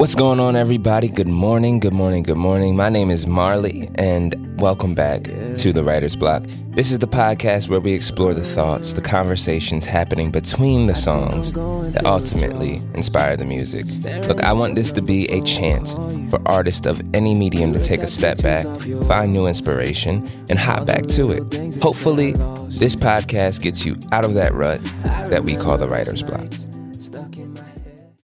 What's 0.00 0.14
going 0.14 0.40
on, 0.40 0.56
everybody? 0.56 1.08
Good 1.08 1.28
morning, 1.28 1.78
good 1.78 1.92
morning, 1.92 2.22
good 2.22 2.38
morning. 2.38 2.74
My 2.74 2.88
name 2.88 3.10
is 3.10 3.26
Marley, 3.26 3.90
and 3.96 4.58
welcome 4.58 4.94
back 4.94 5.24
to 5.24 5.74
the 5.74 5.84
Writer's 5.84 6.16
Block. 6.16 6.42
This 6.70 6.90
is 6.90 7.00
the 7.00 7.06
podcast 7.06 7.68
where 7.68 7.80
we 7.80 7.92
explore 7.92 8.32
the 8.32 8.42
thoughts, 8.42 8.94
the 8.94 9.02
conversations 9.02 9.84
happening 9.84 10.30
between 10.30 10.86
the 10.86 10.94
songs 10.94 11.52
that 11.52 12.06
ultimately 12.06 12.78
inspire 12.94 13.36
the 13.36 13.44
music. 13.44 13.84
Look, 14.26 14.42
I 14.42 14.54
want 14.54 14.74
this 14.74 14.90
to 14.92 15.02
be 15.02 15.26
a 15.26 15.42
chance 15.42 15.92
for 16.30 16.40
artists 16.46 16.86
of 16.86 16.98
any 17.14 17.34
medium 17.34 17.74
to 17.74 17.84
take 17.84 18.00
a 18.00 18.08
step 18.08 18.40
back, 18.40 18.64
find 19.06 19.34
new 19.34 19.46
inspiration, 19.46 20.26
and 20.48 20.58
hop 20.58 20.86
back 20.86 21.08
to 21.08 21.30
it. 21.30 21.76
Hopefully, 21.82 22.32
this 22.70 22.96
podcast 22.96 23.60
gets 23.60 23.84
you 23.84 23.98
out 24.12 24.24
of 24.24 24.32
that 24.32 24.54
rut 24.54 24.82
that 25.28 25.44
we 25.44 25.56
call 25.56 25.76
the 25.76 25.88
Writer's 25.88 26.22
Block. 26.22 26.50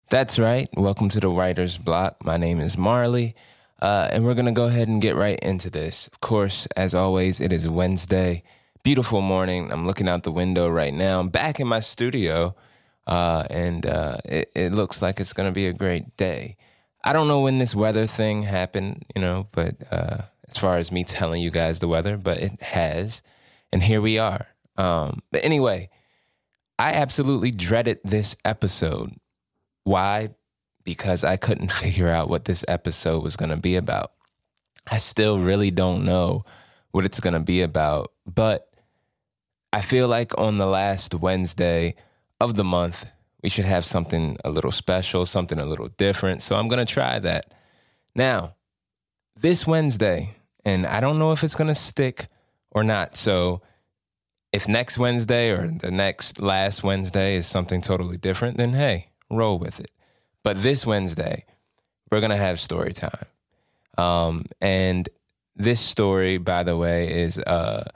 That's 0.09 0.39
right. 0.39 0.69
Welcome 0.77 1.09
to 1.09 1.19
the 1.19 1.29
Writer's 1.29 1.79
Block. 1.79 2.25
My 2.25 2.37
name 2.37 2.61
is 2.61 2.79
Marley, 2.79 3.35
uh, 3.83 4.09
and 4.13 4.25
we're 4.25 4.35
going 4.35 4.47
to 4.47 4.53
go 4.53 4.67
ahead 4.67 4.87
and 4.87 5.03
get 5.03 5.17
right 5.17 5.39
into 5.41 5.69
this. 5.69 6.07
Of 6.07 6.21
course, 6.21 6.69
as 6.77 6.95
always, 6.95 7.41
it 7.41 7.53
is 7.53 7.69
Wednesday. 7.69 8.45
Beautiful 8.85 9.21
morning. 9.21 9.73
I'm 9.73 9.85
looking 9.85 10.09
out 10.09 10.23
the 10.23 10.31
window 10.31 10.69
right 10.69 10.95
now. 10.95 11.19
I'm 11.19 11.29
back 11.29 11.59
in 11.59 11.67
my 11.67 11.81
studio, 11.81 12.55
uh, 13.09 13.47
and 13.51 13.85
uh, 13.85 14.19
it, 14.25 14.53
it 14.55 14.73
looks 14.73 15.03
like 15.03 15.19
it's 15.19 15.33
going 15.33 15.49
to 15.49 15.55
be 15.55 15.67
a 15.67 15.73
great 15.73 16.17
day. 16.17 16.57
I 17.03 17.13
don't 17.13 17.27
know 17.27 17.41
when 17.41 17.59
this 17.59 17.75
weather 17.75 18.07
thing 18.07 18.43
happened, 18.43 19.05
you 19.13 19.21
know, 19.21 19.49
but 19.51 19.75
uh, 19.91 20.19
as 20.49 20.57
far 20.57 20.77
as 20.77 20.93
me 20.93 21.03
telling 21.03 21.43
you 21.43 21.51
guys 21.51 21.81
the 21.81 21.89
weather, 21.89 22.17
but 22.17 22.39
it 22.39 22.61
has, 22.63 23.23
and 23.73 23.83
here 23.83 24.01
we 24.01 24.21
are. 24.21 24.47
Um, 24.77 25.23
but 25.33 25.45
anyway, 25.45 25.91
I 26.79 26.93
absolutely 26.93 27.51
dreaded 27.51 27.99
this 28.05 28.37
episode 28.45 29.17
why? 29.87 30.31
Because 30.83 31.23
I 31.23 31.37
couldn't 31.37 31.71
figure 31.83 32.09
out 32.09 32.29
what 32.29 32.45
this 32.45 32.65
episode 32.67 33.23
was 33.23 33.37
going 33.37 33.51
to 33.51 33.57
be 33.57 33.77
about. 33.77 34.11
I 34.91 34.99
still 34.99 35.39
really 35.39 35.71
don't 35.71 36.05
know 36.05 36.45
what 36.91 37.05
it's 37.05 37.21
going 37.21 37.35
to 37.35 37.41
be 37.41 37.63
about, 37.63 38.13
but 38.27 38.69
I 39.73 39.83
feel 39.83 40.09
like 40.09 40.37
on 40.39 40.59
the 40.59 40.67
last 40.67 41.15
Wednesday 41.15 41.95
of 42.41 42.57
the 42.57 42.65
month, 42.65 43.07
we 43.43 43.49
should 43.49 43.65
have 43.65 43.85
something 43.85 44.37
a 44.45 44.51
little 44.51 44.73
special, 44.73 45.25
something 45.25 45.61
a 45.61 45.65
little 45.65 45.89
different. 45.89 46.43
So 46.43 46.57
I'm 46.57 46.67
going 46.67 46.85
to 46.85 46.93
try 46.93 47.21
that. 47.21 47.55
Now, 48.15 48.57
this 49.37 49.69
Wednesday, 49.69 50.35
and 50.65 50.85
I 50.85 51.01
don't 51.01 51.21
know 51.21 51.31
if 51.31 51.45
it's 51.45 51.55
going 51.55 51.69
to 51.69 51.77
stick 51.77 52.27
or 52.73 52.83
not. 52.83 53.17
So 53.17 53.63
if 54.53 54.67
next 54.67 54.99
Wednesday 54.99 55.51
or 55.51 55.69
the 55.69 55.93
next 55.93 56.41
last 56.41 56.83
Wednesday 56.83 57.37
is 57.37 57.47
something 57.47 57.81
totally 57.81 58.17
different, 58.17 58.57
then 58.57 58.73
hey, 58.73 59.11
roll 59.31 59.59
with 59.59 59.81
it. 59.81 59.91
But 60.43 60.63
this 60.63 60.87
Wednesday, 60.87 61.45
we're 62.11 62.21
gonna 62.21 62.37
have 62.37 62.61
story 62.61 62.93
time. 62.93 63.27
Um, 63.99 64.47
and 64.61 65.09
this 65.57 65.81
story, 65.81 66.39
by 66.39 66.63
the 66.63 66.77
way, 66.77 67.13
is 67.13 67.39
uh, 67.39 67.91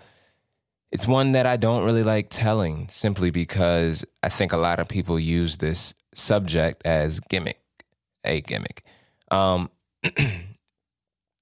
it's 0.91 1.07
one 1.07 1.33
that 1.33 1.47
I 1.47 1.57
don't 1.57 1.85
really 1.85 2.03
like 2.03 2.29
telling, 2.31 2.89
simply 2.89 3.31
because 3.31 4.05
I 4.23 4.29
think 4.29 4.53
a 4.53 4.57
lot 4.57 4.81
of 4.81 4.89
people 4.89 5.21
use 5.21 5.59
this 5.59 5.95
subject 6.15 6.83
as 6.85 7.21
gimmick, 7.21 7.61
a 8.25 8.41
gimmick. 8.41 8.83
Um, 9.31 9.71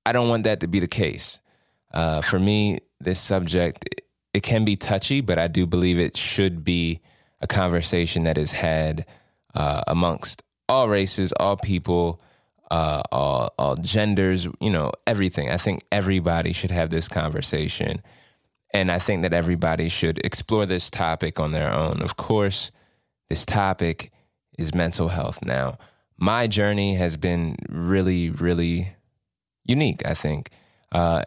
I 0.04 0.12
don't 0.12 0.28
want 0.28 0.44
that 0.44 0.60
to 0.60 0.66
be 0.66 0.80
the 0.80 0.86
case. 0.86 1.40
Uh, 1.92 2.20
for 2.20 2.38
me, 2.38 2.80
this 3.00 3.20
subject 3.20 3.84
it, 3.90 4.02
it 4.34 4.42
can 4.42 4.64
be 4.64 4.76
touchy, 4.76 5.20
but 5.20 5.38
I 5.38 5.48
do 5.48 5.66
believe 5.66 5.98
it 5.98 6.16
should 6.16 6.64
be 6.64 7.00
a 7.40 7.46
conversation 7.46 8.24
that 8.24 8.36
is 8.36 8.52
had 8.52 9.06
uh, 9.54 9.82
amongst 9.86 10.42
all 10.68 10.88
races, 10.88 11.32
all 11.38 11.56
people, 11.56 12.20
uh, 12.70 13.02
all 13.10 13.52
all 13.58 13.76
genders, 13.76 14.46
you 14.60 14.70
know, 14.70 14.92
everything. 15.06 15.50
I 15.50 15.56
think 15.56 15.82
everybody 15.90 16.52
should 16.52 16.70
have 16.70 16.90
this 16.90 17.08
conversation, 17.08 18.02
and 18.72 18.90
I 18.90 18.98
think 18.98 19.22
that 19.22 19.32
everybody 19.32 19.88
should 19.88 20.18
explore 20.24 20.66
this 20.66 20.90
topic 20.90 21.40
on 21.40 21.52
their 21.52 21.72
own. 21.72 22.02
Of 22.02 22.16
course, 22.16 22.70
this 23.28 23.46
topic 23.46 24.12
is 24.58 24.74
mental 24.74 25.08
health. 25.08 25.44
Now, 25.44 25.78
my 26.18 26.46
journey 26.46 26.94
has 26.96 27.16
been 27.16 27.56
really, 27.68 28.30
really 28.30 28.94
unique. 29.64 30.06
I 30.06 30.14
think 30.14 30.50
uh, 30.92 31.22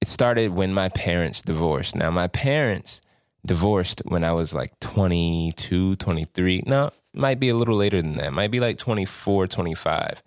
it 0.00 0.08
started 0.08 0.50
when 0.50 0.74
my 0.74 0.88
parents 0.90 1.42
divorced. 1.42 1.94
Now, 1.94 2.10
my 2.10 2.28
parents 2.28 3.00
divorced 3.44 4.02
when 4.04 4.24
I 4.24 4.32
was 4.32 4.52
like 4.52 4.78
22, 4.80 5.96
23. 5.96 6.64
No, 6.66 6.90
might 7.16 7.40
be 7.40 7.48
a 7.48 7.54
little 7.54 7.76
later 7.76 8.00
than 8.00 8.16
that. 8.16 8.32
Might 8.32 8.50
be 8.50 8.60
like 8.60 8.78
24, 8.78 9.46
25. 9.46 10.22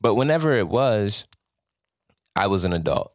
But 0.00 0.14
whenever 0.14 0.52
it 0.52 0.68
was, 0.68 1.26
I 2.34 2.46
was 2.46 2.64
an 2.64 2.72
adult. 2.72 3.12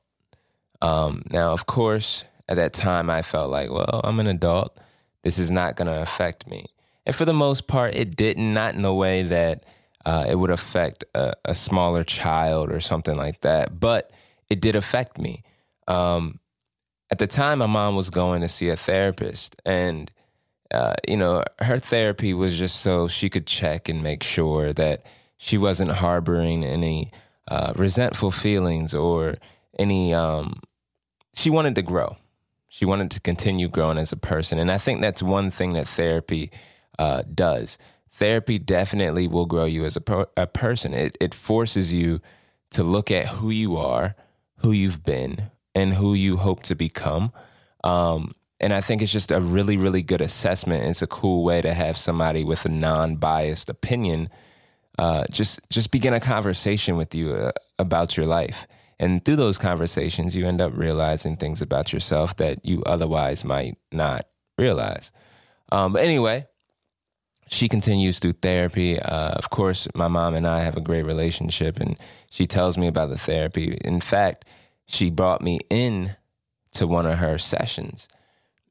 Um, 0.81 1.23
now, 1.29 1.51
of 1.51 1.65
course, 1.65 2.25
at 2.47 2.55
that 2.55 2.73
time, 2.73 3.09
I 3.09 3.21
felt 3.21 3.51
like, 3.51 3.69
well, 3.69 4.01
I'm 4.03 4.19
an 4.19 4.27
adult. 4.27 4.77
This 5.23 5.37
is 5.37 5.51
not 5.51 5.75
going 5.75 5.87
to 5.87 6.01
affect 6.01 6.47
me. 6.47 6.65
And 7.05 7.15
for 7.15 7.25
the 7.25 7.33
most 7.33 7.67
part, 7.67 7.95
it 7.95 8.15
didn't, 8.15 8.53
not 8.53 8.73
in 8.73 8.81
the 8.81 8.93
way 8.93 9.23
that 9.23 9.63
uh, 10.05 10.25
it 10.27 10.35
would 10.35 10.49
affect 10.49 11.03
a, 11.13 11.33
a, 11.45 11.53
smaller 11.53 12.03
child 12.03 12.71
or 12.71 12.79
something 12.79 13.15
like 13.15 13.41
that. 13.41 13.79
But 13.79 14.11
it 14.49 14.59
did 14.59 14.75
affect 14.75 15.19
me. 15.19 15.43
Um, 15.87 16.39
at 17.11 17.19
the 17.19 17.27
time, 17.27 17.59
my 17.59 17.67
mom 17.67 17.95
was 17.95 18.09
going 18.09 18.41
to 18.41 18.49
see 18.49 18.69
a 18.69 18.75
therapist. 18.75 19.55
And 19.63 20.11
uh, 20.73 20.95
you 21.07 21.17
know, 21.17 21.43
her 21.59 21.79
therapy 21.79 22.33
was 22.33 22.57
just 22.57 22.81
so 22.81 23.07
she 23.07 23.29
could 23.29 23.45
check 23.45 23.89
and 23.89 24.01
make 24.01 24.23
sure 24.23 24.73
that 24.73 25.05
she 25.37 25.57
wasn't 25.57 25.91
harboring 25.91 26.63
any 26.63 27.11
uh, 27.47 27.73
resentful 27.75 28.31
feelings 28.31 28.93
or 28.93 29.35
any. 29.77 30.13
Um, 30.13 30.61
she 31.33 31.49
wanted 31.49 31.75
to 31.75 31.81
grow. 31.81 32.17
She 32.69 32.85
wanted 32.85 33.11
to 33.11 33.19
continue 33.19 33.67
growing 33.67 33.97
as 33.97 34.13
a 34.13 34.17
person, 34.17 34.57
and 34.59 34.71
I 34.71 34.77
think 34.77 35.01
that's 35.01 35.21
one 35.21 35.51
thing 35.51 35.73
that 35.73 35.89
therapy 35.89 36.51
uh, 36.97 37.23
does. 37.33 37.77
Therapy 38.13 38.59
definitely 38.59 39.27
will 39.27 39.45
grow 39.45 39.65
you 39.65 39.83
as 39.85 39.95
a, 39.97 40.01
per- 40.01 40.27
a 40.37 40.47
person. 40.47 40.93
It, 40.93 41.17
it 41.19 41.33
forces 41.33 41.93
you 41.93 42.21
to 42.71 42.83
look 42.83 43.11
at 43.11 43.27
who 43.27 43.49
you 43.49 43.75
are, 43.75 44.15
who 44.57 44.71
you've 44.71 45.03
been, 45.03 45.51
and 45.75 45.93
who 45.93 46.13
you 46.13 46.37
hope 46.37 46.63
to 46.63 46.75
become. 46.75 47.31
Um, 47.83 48.31
and 48.61 48.73
I 48.73 48.79
think 48.79 49.01
it's 49.01 49.11
just 49.11 49.31
a 49.31 49.41
really, 49.41 49.75
really 49.75 50.01
good 50.01 50.21
assessment. 50.21 50.85
It's 50.85 51.01
a 51.01 51.07
cool 51.07 51.43
way 51.43 51.61
to 51.61 51.73
have 51.73 51.97
somebody 51.97 52.43
with 52.45 52.63
a 52.65 52.69
non-biased 52.69 53.69
opinion 53.69 54.29
uh, 54.99 55.25
just 55.31 55.59
just 55.69 55.91
begin 55.91 56.13
a 56.13 56.19
conversation 56.19 56.97
with 56.97 57.15
you 57.15 57.33
uh, 57.33 57.51
about 57.79 58.17
your 58.17 58.25
life. 58.25 58.67
And 58.99 59.23
through 59.25 59.37
those 59.37 59.57
conversations, 59.57 60.35
you 60.35 60.45
end 60.45 60.61
up 60.61 60.73
realizing 60.75 61.37
things 61.37 61.61
about 61.61 61.91
yourself 61.91 62.35
that 62.37 62.63
you 62.63 62.83
otherwise 62.85 63.43
might 63.43 63.77
not 63.91 64.27
realize. 64.59 65.11
Um, 65.71 65.93
but 65.93 66.03
anyway, 66.03 66.45
she 67.47 67.67
continues 67.67 68.19
through 68.19 68.33
therapy. 68.33 68.99
Uh, 68.99 69.31
of 69.31 69.49
course, 69.49 69.87
my 69.95 70.07
mom 70.07 70.35
and 70.35 70.45
I 70.45 70.59
have 70.61 70.77
a 70.77 70.81
great 70.81 71.05
relationship, 71.05 71.79
and 71.79 71.97
she 72.29 72.45
tells 72.45 72.77
me 72.77 72.85
about 72.85 73.09
the 73.09 73.17
therapy. 73.17 73.79
In 73.83 74.01
fact, 74.01 74.45
she 74.85 75.09
brought 75.09 75.41
me 75.41 75.61
in 75.69 76.15
to 76.73 76.85
one 76.85 77.07
of 77.07 77.17
her 77.17 77.39
sessions 77.39 78.07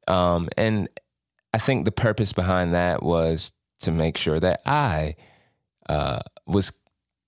um, 0.07 0.49
and 0.57 0.89
I 1.53 1.57
think 1.57 1.85
the 1.85 1.91
purpose 1.91 2.33
behind 2.33 2.73
that 2.73 3.03
was 3.03 3.51
to 3.81 3.91
make 3.91 4.17
sure 4.17 4.39
that 4.39 4.61
I 4.65 5.15
uh, 5.89 6.19
was 6.45 6.71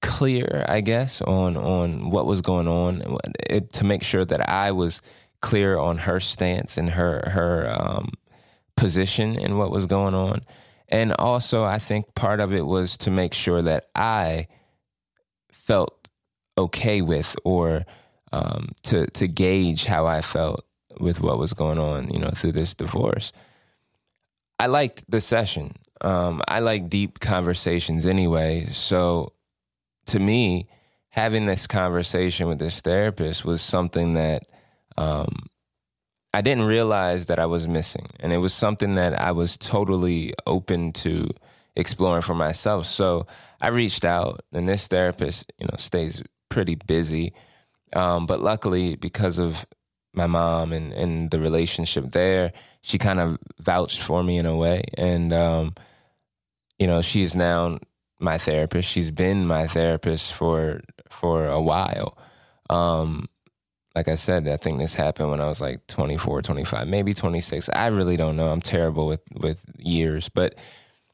clear, 0.02 0.66
I 0.68 0.82
guess, 0.82 1.22
on 1.22 1.58
on 1.58 2.10
what 2.10 2.26
was 2.26 2.42
going 2.42 2.68
on, 2.68 3.18
it, 3.50 3.74
to 3.74 3.84
make 3.84 4.04
sure 4.04 4.26
that 4.26 4.50
I 4.50 4.72
was 4.72 5.02
clear 5.42 5.78
on 5.78 5.98
her 6.00 6.20
stance 6.20 6.78
and 6.78 6.92
her 6.92 7.30
her 7.30 7.74
um, 7.76 8.12
position 8.78 9.38
and 9.38 9.58
what 9.58 9.72
was 9.72 9.86
going 9.86 10.14
on. 10.16 10.42
And 10.90 11.14
also, 11.14 11.64
I 11.64 11.80
think 11.80 12.14
part 12.16 12.40
of 12.40 12.54
it 12.54 12.66
was 12.66 12.98
to 12.98 13.12
make 13.12 13.34
sure 13.34 13.62
that 13.62 13.86
I 13.96 14.48
felt 15.52 16.10
okay 16.58 17.02
with 17.02 17.36
or 17.44 17.86
um, 18.31 18.69
to 18.84 19.08
to 19.08 19.28
gauge 19.28 19.86
how 19.86 20.06
I 20.06 20.22
felt 20.22 20.66
with 21.00 21.22
what 21.22 21.40
was 21.40 21.54
going 21.54 21.80
on, 21.80 22.10
you 22.10 22.19
know, 22.19 22.30
through 22.30 22.54
this 22.54 22.74
divorce. 22.74 23.31
I 24.60 24.68
liked 24.68 25.04
the 25.10 25.22
session. 25.22 25.75
Um, 26.01 26.42
I 26.48 26.60
like 26.60 26.90
deep 26.90 27.19
conversations 27.19 28.06
anyway. 28.07 28.68
So 28.72 29.34
to 30.07 30.19
me, 30.19 30.68
having 31.10 31.45
this 31.45 31.68
conversation 31.68 32.48
with 32.48 32.60
this 32.60 32.81
therapist 32.81 33.45
was 33.45 33.62
something 33.62 34.13
that 34.13 34.44
um, 34.98 35.48
I 36.34 36.42
didn't 36.42 36.66
realize 36.66 37.28
that 37.28 37.40
I 37.40 37.45
was 37.45 37.68
missing. 37.68 38.07
And 38.19 38.34
it 38.34 38.38
was 38.38 38.54
something 38.54 38.95
that 38.95 39.19
I 39.22 39.31
was 39.31 39.57
totally 39.57 40.34
open 40.48 40.92
to 40.94 41.30
exploring 41.75 42.22
for 42.24 42.34
myself. 42.34 42.86
So 42.88 43.28
I 43.62 43.69
reached 43.69 44.06
out, 44.06 44.44
and 44.51 44.68
this 44.68 44.88
therapist, 44.88 45.51
you 45.57 45.68
know, 45.68 45.78
stays 45.78 46.22
pretty 46.50 46.75
busy. 46.75 47.34
Um, 47.95 48.25
but 48.25 48.42
luckily, 48.42 48.95
because 48.95 49.40
of 49.40 49.66
my 50.13 50.27
mom 50.27 50.74
and, 50.74 50.94
and 50.94 51.31
the 51.31 51.39
relationship 51.39 52.12
there, 52.12 52.54
she 52.81 52.98
kind 52.98 53.19
of 53.19 53.38
vouched 53.60 54.01
for 54.01 54.24
me 54.24 54.38
in 54.38 54.45
a 54.45 54.56
way. 54.56 54.83
And, 54.95 55.33
um, 55.33 55.74
you 56.77 56.88
know, 56.88 57.01
she's 57.01 57.36
now 57.36 57.80
my 58.19 58.38
therapist. 58.38 58.89
She's 58.89 59.12
been 59.12 59.45
my 59.45 59.68
therapist 59.68 60.33
for 60.33 60.81
for 61.10 61.45
a 61.45 61.62
while. 61.62 62.18
Um, 62.69 63.27
like 63.95 64.07
I 64.07 64.15
said, 64.15 64.48
I 64.48 64.57
think 64.57 64.80
this 64.80 64.95
happened 64.95 65.30
when 65.30 65.39
I 65.39 65.48
was 65.48 65.62
like 65.62 65.86
24, 65.86 66.42
25, 66.42 66.88
maybe 66.88 67.13
26. 67.13 67.69
I 67.69 67.88
really 67.88 68.18
don't 68.18 68.36
know. 68.36 68.48
I'm 68.48 68.62
terrible 68.62 69.06
with 69.07 69.21
with 69.36 69.63
years, 69.77 70.30
but 70.30 70.56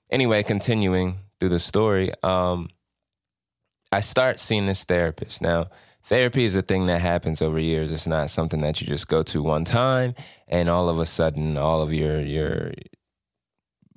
anyway, 0.10 0.44
continuing 0.44 1.20
through 1.40 1.50
the 1.50 1.60
story, 1.60 2.12
um, 2.24 2.70
I 3.92 4.00
start 4.02 4.40
seeing 4.40 4.68
this 4.68 4.84
therapist. 4.84 5.42
Now, 5.42 5.68
therapy 6.10 6.44
is 6.44 6.56
a 6.56 6.62
thing 6.64 6.88
that 6.88 7.02
happens 7.02 7.42
over 7.42 7.60
years. 7.60 7.92
It's 7.92 8.08
not 8.08 8.32
something 8.32 8.62
that 8.62 8.82
you 8.82 8.88
just 8.88 9.08
go 9.08 9.24
to 9.24 9.44
one 9.44 9.64
time 9.64 10.16
and 10.48 10.68
all 10.68 10.90
of 10.90 11.00
a 11.00 11.06
sudden 11.06 11.58
all 11.58 11.82
of 11.82 11.94
your 11.94 12.20
your 12.20 12.74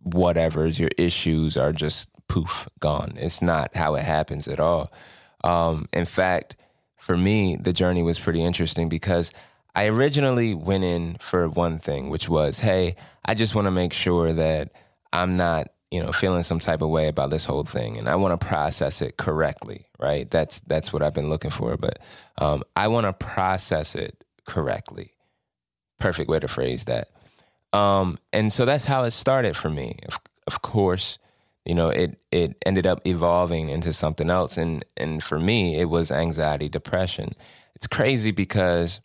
whatever's 0.03 0.79
your 0.79 0.91
issues 0.99 1.56
are 1.56 1.73
just 1.73 2.09
poof 2.29 2.69
gone. 2.81 3.14
It's 3.17 3.41
not 3.41 3.75
how 3.75 3.94
it 3.94 4.05
happens 4.05 4.47
at 4.47 4.61
all. 4.61 4.91
Um, 5.43 5.88
in 5.93 6.05
fact, 6.05 6.56
for 6.99 7.17
me, 7.17 7.56
the 7.56 7.73
journey 7.73 8.03
was 8.03 8.19
pretty 8.19 8.44
interesting 8.44 8.88
because 8.88 9.32
I 9.75 9.87
originally 9.87 10.55
went 10.55 10.85
in 10.85 11.17
for 11.19 11.49
one 11.49 11.79
thing, 11.79 12.11
which 12.11 12.29
was, 12.29 12.61
hey, 12.61 12.94
I 13.25 13.35
just 13.35 13.55
want 13.55 13.67
to 13.67 13.70
make 13.70 13.93
sure 13.93 14.32
that 14.35 14.73
I'm 15.12 15.37
not 15.37 15.69
you 15.93 16.03
know, 16.03 16.11
feeling 16.11 16.43
some 16.43 16.59
type 16.59 16.81
of 16.81 16.89
way 16.89 17.06
about 17.06 17.29
this 17.29 17.44
whole 17.44 17.65
thing, 17.65 17.99
and 17.99 18.09
I 18.09 18.17
want 18.17 18.41
to 18.41 18.47
process 18.47 19.03
it 19.03 19.19
correctly, 19.19 19.85
right? 19.99 20.29
That's 20.31 20.61
that's 20.61 20.91
what 20.91 21.03
I've 21.03 21.12
been 21.12 21.29
looking 21.29 21.50
for, 21.50 21.77
but 21.77 21.99
um, 22.39 22.62
I 22.75 22.89
want 22.89 23.05
to 23.05 23.12
process 23.12 23.94
it 23.94 24.25
correctly. 24.47 25.12
Perfect 25.99 26.31
way 26.31 26.41
to 26.41 26.49
phrase 26.49 26.87
that. 26.87 27.09
Um, 27.75 28.19
and 28.33 28.50
so 28.50 28.65
that's 28.65 28.87
how 28.87 29.05
it 29.05 29.11
started 29.11 29.55
for 29.55 29.69
me. 29.69 29.99
Of, 30.09 30.19
of 30.47 30.62
course, 30.62 31.19
you 31.67 31.75
know, 31.75 31.91
it 31.91 32.19
it 32.31 32.56
ended 32.65 32.87
up 32.87 33.06
evolving 33.06 33.69
into 33.69 33.93
something 33.93 34.31
else, 34.31 34.56
and 34.56 34.87
and 34.97 35.23
for 35.23 35.39
me, 35.39 35.79
it 35.79 35.91
was 35.91 36.11
anxiety, 36.11 36.71
depression. 36.71 37.35
It's 37.77 37.87
crazy 37.87 38.31
because 38.31 39.03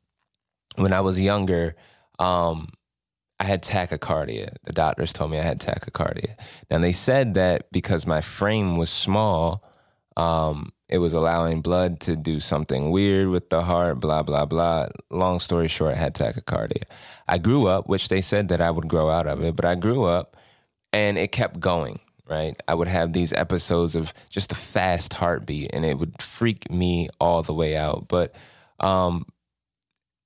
when 0.78 0.94
I 0.94 1.02
was 1.02 1.20
younger, 1.20 1.76
um, 2.18 2.70
I 3.40 3.46
had 3.46 3.62
tachycardia. 3.64 4.56
The 4.64 4.74
doctors 4.74 5.14
told 5.14 5.32
me 5.32 5.38
I 5.38 5.44
had 5.44 5.60
tachycardia. 5.60 6.36
Now 6.72 6.80
they 6.80 6.92
said 6.92 7.36
that 7.36 7.72
because 7.72 8.08
my 8.08 8.22
frame 8.22 8.78
was 8.78 8.90
small, 8.90 9.64
um, 10.16 10.74
it 10.90 10.98
was 10.98 11.14
allowing 11.14 11.62
blood 11.62 12.00
to 12.02 12.16
do 12.16 12.40
something 12.40 12.90
weird 12.90 13.28
with 13.28 13.50
the 13.50 13.62
heart, 13.62 14.00
blah, 14.00 14.24
blah, 14.24 14.46
blah. 14.46 14.88
Long 15.12 15.40
story 15.40 15.68
short, 15.68 15.96
I 15.96 16.00
had 16.00 16.16
tachycardia. 16.16 16.84
I 17.28 17.38
grew 17.38 17.68
up, 17.68 17.88
which 17.88 18.10
they 18.10 18.22
said 18.22 18.48
that 18.48 18.62
I 18.62 18.72
would 18.72 18.88
grow 18.88 19.10
out 19.10 19.28
of 19.28 19.44
it, 19.44 19.56
but 19.56 19.66
I 19.66 19.76
grew 19.76 20.06
up 20.06 20.36
and 20.92 21.18
it 21.18 21.32
kept 21.32 21.60
going, 21.60 22.00
right? 22.28 22.60
I 22.68 22.74
would 22.74 22.88
have 22.88 23.14
these 23.14 23.34
episodes 23.34 23.96
of 23.96 24.14
just 24.30 24.52
a 24.52 24.56
fast 24.56 25.14
heartbeat 25.14 25.72
and 25.74 25.86
it 25.86 26.00
would 26.00 26.22
freak 26.22 26.72
me 26.72 27.10
all 27.20 27.44
the 27.44 27.54
way 27.54 27.76
out. 27.76 28.08
But 28.08 28.34
um, 28.80 29.26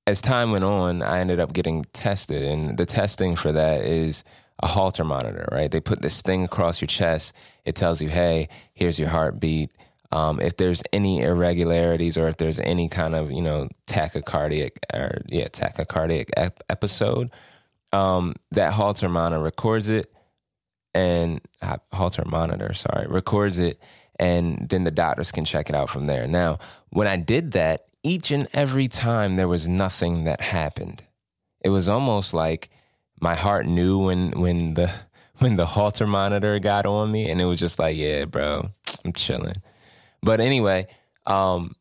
as 0.07 0.21
time 0.21 0.51
went 0.51 0.63
on, 0.63 1.01
I 1.01 1.19
ended 1.19 1.39
up 1.39 1.53
getting 1.53 1.85
tested, 1.93 2.43
and 2.43 2.77
the 2.77 2.85
testing 2.85 3.35
for 3.35 3.51
that 3.51 3.85
is 3.85 4.23
a 4.61 4.67
halter 4.67 5.03
monitor, 5.03 5.47
right? 5.51 5.71
They 5.71 5.79
put 5.79 6.01
this 6.01 6.21
thing 6.21 6.43
across 6.43 6.81
your 6.81 6.87
chest. 6.87 7.33
It 7.65 7.75
tells 7.75 8.01
you, 8.01 8.09
hey, 8.09 8.49
here's 8.73 8.99
your 8.99 9.09
heartbeat. 9.09 9.71
Um, 10.11 10.39
if 10.39 10.57
there's 10.57 10.83
any 10.91 11.21
irregularities 11.21 12.17
or 12.17 12.27
if 12.27 12.37
there's 12.37 12.59
any 12.59 12.89
kind 12.89 13.15
of, 13.15 13.31
you 13.31 13.41
know, 13.41 13.69
tachycardic 13.87 14.71
or, 14.93 15.21
yeah, 15.29 15.47
tachycardic 15.47 16.29
ep- 16.35 16.63
episode, 16.69 17.31
um, 17.93 18.35
that 18.51 18.73
halter 18.73 19.07
monitor 19.09 19.41
records 19.41 19.89
it 19.89 20.11
and 20.93 21.41
uh, 21.61 21.77
Holter 21.91 22.25
monitor, 22.25 22.73
sorry, 22.73 23.07
records 23.07 23.59
it. 23.59 23.79
And 24.19 24.67
then 24.69 24.83
the 24.83 24.91
doctors 24.91 25.31
can 25.31 25.45
check 25.45 25.69
it 25.69 25.75
out 25.75 25.89
from 25.89 26.05
there. 26.05 26.27
Now, 26.27 26.59
when 26.89 27.07
I 27.07 27.17
did 27.17 27.53
that, 27.53 27.87
each 28.03 28.31
and 28.31 28.47
every 28.53 28.87
time 28.87 29.35
there 29.35 29.47
was 29.47 29.67
nothing 29.67 30.23
that 30.23 30.41
happened. 30.41 31.03
It 31.61 31.69
was 31.69 31.87
almost 31.87 32.33
like 32.33 32.69
my 33.19 33.35
heart 33.35 33.65
knew 33.65 33.99
when 33.99 34.31
when 34.31 34.73
the 34.73 34.91
when 35.37 35.55
the 35.55 35.65
Holter 35.65 36.05
monitor 36.05 36.59
got 36.59 36.85
on 36.85 37.11
me 37.11 37.29
and 37.29 37.41
it 37.41 37.45
was 37.45 37.59
just 37.59 37.79
like, 37.79 37.97
yeah, 37.97 38.25
bro, 38.25 38.69
I'm 39.05 39.13
chilling. 39.13 39.55
But 40.21 40.39
anyway, 40.39 40.87
um, 41.25 41.75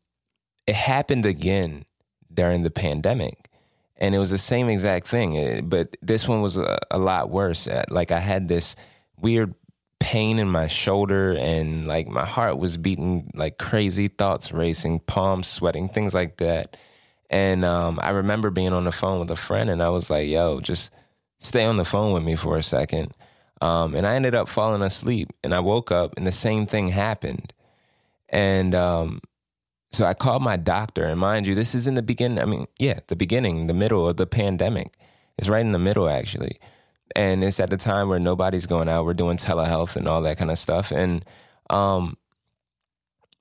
it 0.65 0.75
happened 0.75 1.25
again 1.25 1.85
during 2.33 2.63
the 2.63 2.71
pandemic. 2.71 3.49
And 3.97 4.15
it 4.15 4.17
was 4.17 4.31
the 4.31 4.39
same 4.39 4.67
exact 4.67 5.07
thing, 5.07 5.69
but 5.69 5.95
this 6.01 6.27
one 6.27 6.41
was 6.41 6.57
a, 6.57 6.79
a 6.89 6.97
lot 6.97 7.29
worse. 7.29 7.67
Like 7.91 8.11
I 8.11 8.19
had 8.19 8.47
this 8.47 8.75
weird 9.15 9.53
pain 10.01 10.39
in 10.39 10.49
my 10.49 10.67
shoulder 10.67 11.33
and 11.33 11.87
like 11.87 12.07
my 12.07 12.25
heart 12.25 12.57
was 12.57 12.75
beating 12.75 13.29
like 13.35 13.59
crazy, 13.59 14.07
thoughts 14.07 14.51
racing, 14.51 14.99
palms 15.01 15.45
sweating, 15.45 15.87
things 15.87 16.15
like 16.15 16.37
that. 16.37 16.75
And 17.29 17.63
um, 17.63 17.99
I 18.01 18.09
remember 18.09 18.49
being 18.49 18.73
on 18.73 18.83
the 18.83 18.91
phone 18.91 19.19
with 19.19 19.29
a 19.29 19.35
friend 19.35 19.69
and 19.69 19.79
I 19.79 19.89
was 19.89 20.09
like, 20.09 20.27
yo, 20.27 20.59
just 20.59 20.91
stay 21.37 21.65
on 21.65 21.75
the 21.75 21.85
phone 21.85 22.13
with 22.13 22.23
me 22.23 22.35
for 22.35 22.57
a 22.57 22.63
second. 22.63 23.13
Um, 23.61 23.93
and 23.93 24.07
I 24.07 24.15
ended 24.15 24.33
up 24.33 24.49
falling 24.49 24.81
asleep 24.81 25.29
and 25.43 25.53
I 25.53 25.59
woke 25.59 25.91
up 25.91 26.15
and 26.17 26.25
the 26.25 26.31
same 26.31 26.65
thing 26.65 26.87
happened. 26.87 27.53
And 28.27 28.73
um, 28.73 29.21
so 29.91 30.05
I 30.05 30.15
called 30.15 30.41
my 30.41 30.57
doctor. 30.57 31.05
And 31.05 31.19
mind 31.19 31.45
you, 31.45 31.53
this 31.53 31.75
is 31.75 31.85
in 31.85 31.93
the 31.93 32.01
beginning. 32.01 32.39
I 32.39 32.45
mean, 32.45 32.65
yeah, 32.79 33.01
the 33.05 33.15
beginning, 33.15 33.67
the 33.67 33.75
middle 33.75 34.09
of 34.09 34.17
the 34.17 34.25
pandemic. 34.25 34.97
It's 35.37 35.47
right 35.47 35.63
in 35.63 35.73
the 35.73 35.79
middle, 35.79 36.09
actually 36.09 36.59
and 37.15 37.43
it's 37.43 37.59
at 37.59 37.69
the 37.69 37.77
time 37.77 38.09
where 38.09 38.19
nobody's 38.19 38.65
going 38.65 38.89
out. 38.89 39.05
We're 39.05 39.13
doing 39.13 39.37
telehealth 39.37 39.95
and 39.95 40.07
all 40.07 40.21
that 40.23 40.37
kind 40.37 40.51
of 40.51 40.59
stuff. 40.59 40.91
And 40.91 41.25
um, 41.69 42.17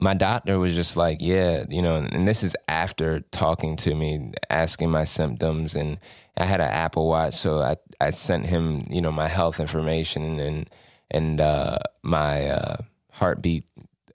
my 0.00 0.14
doctor 0.14 0.58
was 0.58 0.74
just 0.74 0.96
like, 0.96 1.18
yeah, 1.20 1.64
you 1.68 1.82
know, 1.82 1.96
and 1.96 2.26
this 2.26 2.42
is 2.42 2.56
after 2.68 3.20
talking 3.20 3.76
to 3.76 3.94
me, 3.94 4.32
asking 4.48 4.90
my 4.90 5.04
symptoms, 5.04 5.76
and 5.76 5.98
I 6.36 6.44
had 6.44 6.60
an 6.60 6.70
Apple 6.70 7.06
Watch, 7.06 7.34
so 7.34 7.60
I 7.60 7.76
I 8.00 8.10
sent 8.10 8.46
him, 8.46 8.86
you 8.88 9.02
know, 9.02 9.12
my 9.12 9.28
health 9.28 9.60
information 9.60 10.40
and 10.40 10.70
and 11.10 11.40
uh, 11.40 11.78
my 12.02 12.46
uh, 12.46 12.76
heartbeat 13.12 13.64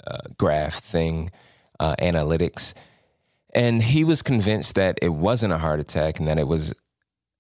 uh, 0.08 0.28
graph 0.38 0.80
thing, 0.80 1.30
uh, 1.80 1.96
analytics, 2.00 2.74
and 3.54 3.84
he 3.84 4.04
was 4.04 4.24
convinced 4.24 4.76
that 4.76 4.98
it 5.02 5.10
wasn't 5.10 5.54
a 5.54 5.60
heart 5.60 5.80
attack 5.80 6.20
and 6.20 6.28
that 6.28 6.40
it 6.40 6.48
was 6.48 6.74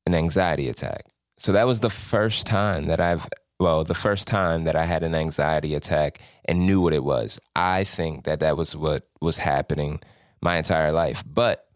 an 0.05 0.13
anxiety 0.13 0.69
attack. 0.69 1.05
So 1.37 1.51
that 1.51 1.67
was 1.67 1.81
the 1.81 1.89
first 1.89 2.45
time 2.45 2.87
that 2.87 2.99
I've, 2.99 3.27
well, 3.59 3.83
the 3.83 3.93
first 3.93 4.27
time 4.27 4.63
that 4.63 4.75
I 4.75 4.85
had 4.85 5.03
an 5.03 5.15
anxiety 5.15 5.75
attack 5.75 6.19
and 6.45 6.65
knew 6.65 6.81
what 6.81 6.93
it 6.93 7.03
was. 7.03 7.39
I 7.55 7.83
think 7.83 8.23
that 8.23 8.39
that 8.39 8.57
was 8.57 8.75
what 8.75 9.07
was 9.21 9.37
happening 9.37 9.99
my 10.41 10.57
entire 10.57 10.91
life. 10.91 11.23
But 11.25 11.67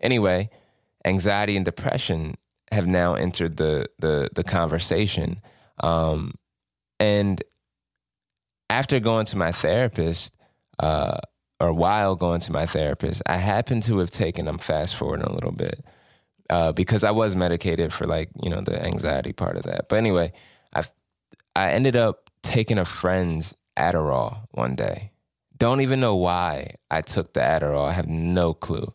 anyway, 0.00 0.50
anxiety 1.04 1.56
and 1.56 1.64
depression 1.64 2.36
have 2.70 2.86
now 2.86 3.14
entered 3.14 3.56
the 3.56 3.88
the 3.98 4.28
the 4.34 4.44
conversation. 4.44 5.40
Um, 5.80 6.34
and 7.00 7.42
after 8.68 9.00
going 9.00 9.26
to 9.26 9.36
my 9.36 9.52
therapist, 9.52 10.34
uh, 10.78 11.18
or 11.60 11.72
while 11.72 12.14
going 12.14 12.40
to 12.40 12.52
my 12.52 12.66
therapist, 12.66 13.22
I 13.26 13.36
happened 13.36 13.84
to 13.84 13.98
have 13.98 14.10
taken. 14.10 14.46
I'm 14.46 14.58
fast 14.58 14.96
forwarding 14.96 15.26
a 15.26 15.32
little 15.32 15.52
bit 15.52 15.82
uh, 16.50 16.72
because 16.72 17.04
I 17.04 17.10
was 17.10 17.36
medicated 17.36 17.92
for 17.92 18.06
like 18.06 18.30
you 18.42 18.50
know 18.50 18.60
the 18.60 18.82
anxiety 18.82 19.32
part 19.32 19.56
of 19.56 19.64
that. 19.64 19.88
But 19.88 19.96
anyway, 19.96 20.32
I 20.74 20.84
I 21.54 21.72
ended 21.72 21.96
up 21.96 22.30
taking 22.42 22.78
a 22.78 22.84
friend's 22.84 23.54
Adderall 23.76 24.46
one 24.52 24.74
day. 24.74 25.12
Don't 25.56 25.80
even 25.80 26.00
know 26.00 26.16
why 26.16 26.74
I 26.90 27.00
took 27.00 27.32
the 27.32 27.40
Adderall. 27.40 27.88
I 27.88 27.92
have 27.92 28.08
no 28.08 28.54
clue. 28.54 28.92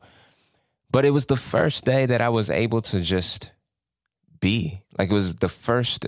But 0.92 1.06
it 1.06 1.10
was 1.10 1.26
the 1.26 1.36
first 1.36 1.86
day 1.86 2.06
that 2.06 2.22
I 2.22 2.30
was 2.30 2.50
able 2.50 2.82
to 2.82 3.02
just 3.02 3.52
be. 4.40 4.82
Like 4.98 5.10
it 5.10 5.14
was 5.14 5.36
the 5.36 5.50
first 5.50 6.06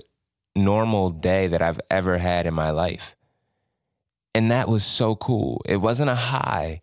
normal 0.54 1.10
day 1.10 1.48
that 1.48 1.60
I've 1.60 1.80
ever 1.90 2.18
had 2.18 2.46
in 2.46 2.54
my 2.54 2.70
life. 2.70 3.16
And 4.34 4.50
that 4.50 4.68
was 4.68 4.84
so 4.84 5.16
cool. 5.16 5.62
It 5.66 5.78
wasn't 5.78 6.10
a 6.10 6.14
high, 6.14 6.82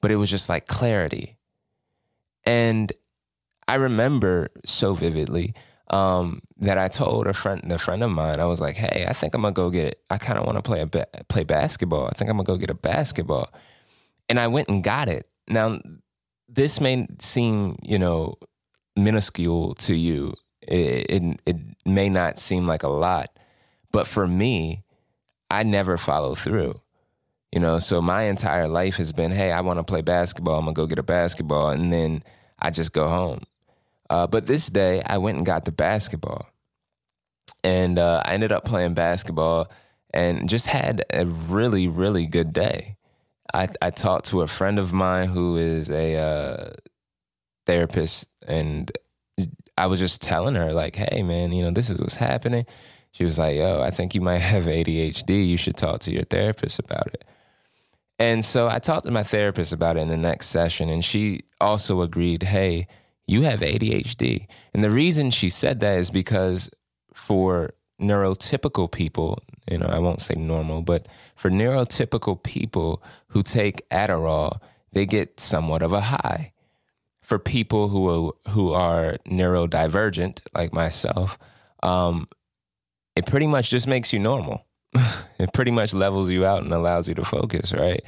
but 0.00 0.10
it 0.10 0.16
was 0.16 0.30
just 0.30 0.48
like 0.48 0.66
clarity. 0.66 1.36
And 2.44 2.92
I 3.66 3.74
remember 3.76 4.48
so 4.64 4.94
vividly 4.94 5.54
um, 5.90 6.40
that 6.58 6.78
I 6.78 6.88
told 6.88 7.26
a 7.26 7.32
friend, 7.32 7.70
a 7.70 7.78
friend 7.78 8.02
of 8.02 8.10
mine, 8.10 8.40
I 8.40 8.46
was 8.46 8.60
like, 8.60 8.76
"Hey, 8.76 9.06
I 9.08 9.12
think 9.12 9.34
I'm 9.34 9.42
gonna 9.42 9.52
go 9.52 9.70
get. 9.70 10.00
I 10.10 10.18
kind 10.18 10.38
of 10.38 10.46
want 10.46 10.56
to 10.56 10.62
play 10.62 10.80
a 10.80 10.86
ba- 10.86 11.06
play 11.28 11.44
basketball. 11.44 12.06
I 12.06 12.10
think 12.10 12.30
I'm 12.30 12.36
gonna 12.36 12.46
go 12.46 12.56
get 12.56 12.70
a 12.70 12.74
basketball." 12.74 13.52
And 14.28 14.40
I 14.40 14.46
went 14.48 14.68
and 14.68 14.82
got 14.82 15.08
it. 15.08 15.28
Now, 15.48 15.78
this 16.48 16.80
may 16.80 17.06
seem, 17.20 17.76
you 17.82 17.98
know, 17.98 18.36
minuscule 18.96 19.74
to 19.74 19.94
you. 19.94 20.34
It, 20.62 21.10
it, 21.10 21.40
it 21.44 21.56
may 21.84 22.08
not 22.08 22.38
seem 22.38 22.66
like 22.66 22.82
a 22.82 22.88
lot, 22.88 23.38
but 23.92 24.06
for 24.06 24.26
me, 24.26 24.82
I 25.50 25.62
never 25.62 25.98
follow 25.98 26.34
through. 26.34 26.80
You 27.52 27.60
know, 27.60 27.78
so 27.78 28.00
my 28.00 28.22
entire 28.22 28.66
life 28.66 28.96
has 28.96 29.12
been, 29.12 29.30
"Hey, 29.30 29.52
I 29.52 29.60
want 29.60 29.78
to 29.78 29.84
play 29.84 30.00
basketball. 30.00 30.58
I'm 30.58 30.64
gonna 30.64 30.74
go 30.74 30.86
get 30.86 30.98
a 30.98 31.02
basketball," 31.02 31.68
and 31.68 31.92
then 31.92 32.24
I 32.58 32.70
just 32.70 32.92
go 32.92 33.06
home. 33.08 33.42
Uh, 34.10 34.26
but 34.26 34.46
this 34.46 34.66
day, 34.66 35.02
I 35.04 35.18
went 35.18 35.38
and 35.38 35.46
got 35.46 35.64
the 35.64 35.72
basketball. 35.72 36.46
And 37.62 37.98
uh, 37.98 38.22
I 38.24 38.34
ended 38.34 38.52
up 38.52 38.64
playing 38.64 38.94
basketball. 38.94 39.68
and 40.12 40.48
just 40.48 40.66
had 40.66 41.04
a 41.12 41.26
really, 41.26 41.88
really 41.88 42.26
good 42.26 42.52
day. 42.52 42.96
I, 43.52 43.68
I 43.82 43.90
talked 43.90 44.26
to 44.26 44.42
a 44.42 44.46
friend 44.46 44.78
of 44.78 44.92
mine 44.92 45.28
who 45.28 45.56
is 45.56 45.90
a 45.90 46.16
uh, 46.16 46.70
therapist, 47.66 48.26
and 48.46 48.90
I 49.76 49.86
was 49.86 50.00
just 50.00 50.22
telling 50.22 50.54
her, 50.54 50.72
like, 50.72 50.96
hey, 50.96 51.22
man, 51.22 51.52
you 51.52 51.64
know, 51.64 51.70
this 51.70 51.90
is 51.90 51.98
what's 51.98 52.16
happening. 52.16 52.66
She 53.12 53.24
was 53.24 53.38
like, 53.38 53.56
yo, 53.56 53.80
I 53.80 53.90
think 53.90 54.14
you 54.14 54.20
might 54.20 54.38
have 54.52 54.64
ADHD. 54.64 55.46
You 55.46 55.56
should 55.56 55.76
talk 55.76 56.00
to 56.00 56.12
your 56.12 56.24
therapist 56.24 56.78
about 56.78 57.08
it. 57.08 57.24
And 58.18 58.44
so 58.44 58.68
I 58.68 58.78
talked 58.78 59.06
to 59.06 59.12
my 59.12 59.24
therapist 59.24 59.72
about 59.72 59.96
it 59.96 60.00
in 60.00 60.08
the 60.08 60.16
next 60.16 60.48
session, 60.48 60.88
and 60.88 61.04
she 61.04 61.40
also 61.60 62.02
agreed, 62.02 62.44
hey, 62.44 62.86
you 63.26 63.42
have 63.42 63.60
ADHD. 63.60 64.46
And 64.72 64.84
the 64.84 64.90
reason 64.90 65.30
she 65.30 65.48
said 65.48 65.80
that 65.80 65.98
is 65.98 66.10
because 66.10 66.70
for 67.12 67.74
neurotypical 68.00 68.90
people, 68.90 69.42
you 69.70 69.78
know, 69.78 69.86
I 69.86 69.98
won't 69.98 70.20
say 70.20 70.34
normal, 70.34 70.82
but 70.82 71.06
for 71.36 71.50
neurotypical 71.50 72.42
people 72.42 73.02
who 73.28 73.42
take 73.42 73.88
Adderall, 73.90 74.60
they 74.92 75.06
get 75.06 75.40
somewhat 75.40 75.82
of 75.82 75.92
a 75.92 76.00
high. 76.00 76.52
For 77.22 77.38
people 77.38 77.88
who 77.88 78.08
are, 78.28 78.50
who 78.50 78.72
are 78.72 79.16
neurodivergent, 79.26 80.40
like 80.54 80.74
myself, 80.74 81.38
um, 81.82 82.28
it 83.16 83.24
pretty 83.24 83.46
much 83.46 83.70
just 83.70 83.86
makes 83.86 84.12
you 84.12 84.18
normal. 84.18 84.66
it 85.38 85.52
pretty 85.54 85.70
much 85.70 85.94
levels 85.94 86.30
you 86.30 86.44
out 86.44 86.64
and 86.64 86.74
allows 86.74 87.08
you 87.08 87.14
to 87.14 87.24
focus, 87.24 87.72
right? 87.72 88.04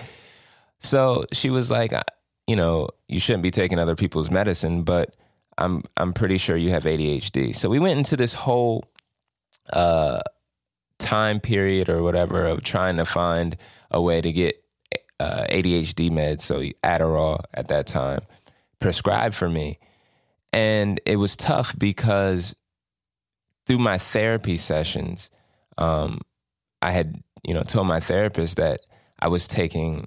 So 0.81 1.25
she 1.33 1.49
was 1.49 1.71
like, 1.71 1.93
you 2.47 2.57
know, 2.57 2.89
you 3.09 3.21
shouldn't 3.21 3.43
be 3.43 3.51
taking 3.51 3.79
other 3.79 3.97
people's 3.97 4.31
medicine, 4.31 4.83
but 4.83 5.15
I'm 5.59 5.83
I'm 5.97 6.13
pretty 6.13 6.39
sure 6.39 6.57
you 6.57 6.71
have 6.71 6.85
ADHD. 6.85 7.55
So 7.55 7.69
we 7.69 7.79
went 7.79 7.99
into 7.99 8.17
this 8.17 8.35
whole 8.35 8.85
uh, 9.73 10.21
time 10.99 11.41
period 11.41 11.89
or 11.89 12.03
whatever 12.03 12.47
of 12.47 12.63
trying 12.63 12.97
to 12.97 13.05
find 13.05 13.57
a 13.91 14.01
way 14.01 14.21
to 14.21 14.33
get 14.33 14.63
uh, 15.19 15.47
ADHD 15.51 16.11
meds, 16.11 16.43
so 16.43 16.61
Adderall 16.83 17.43
at 17.55 17.69
that 17.69 17.87
time, 17.87 18.21
prescribed 18.81 19.35
for 19.35 19.49
me. 19.49 19.79
And 20.53 21.01
it 21.07 21.17
was 21.17 21.37
tough 21.37 21.75
because 21.79 22.55
through 23.67 23.79
my 23.79 23.99
therapy 23.99 24.57
sessions, 24.57 25.31
um, 25.79 26.21
I 26.83 26.93
had, 26.93 27.23
you 27.43 27.55
know, 27.55 27.63
told 27.63 27.87
my 27.87 28.01
therapist 28.01 28.57
that 28.57 28.81
I 29.19 29.29
was 29.29 29.49
taking 29.49 30.07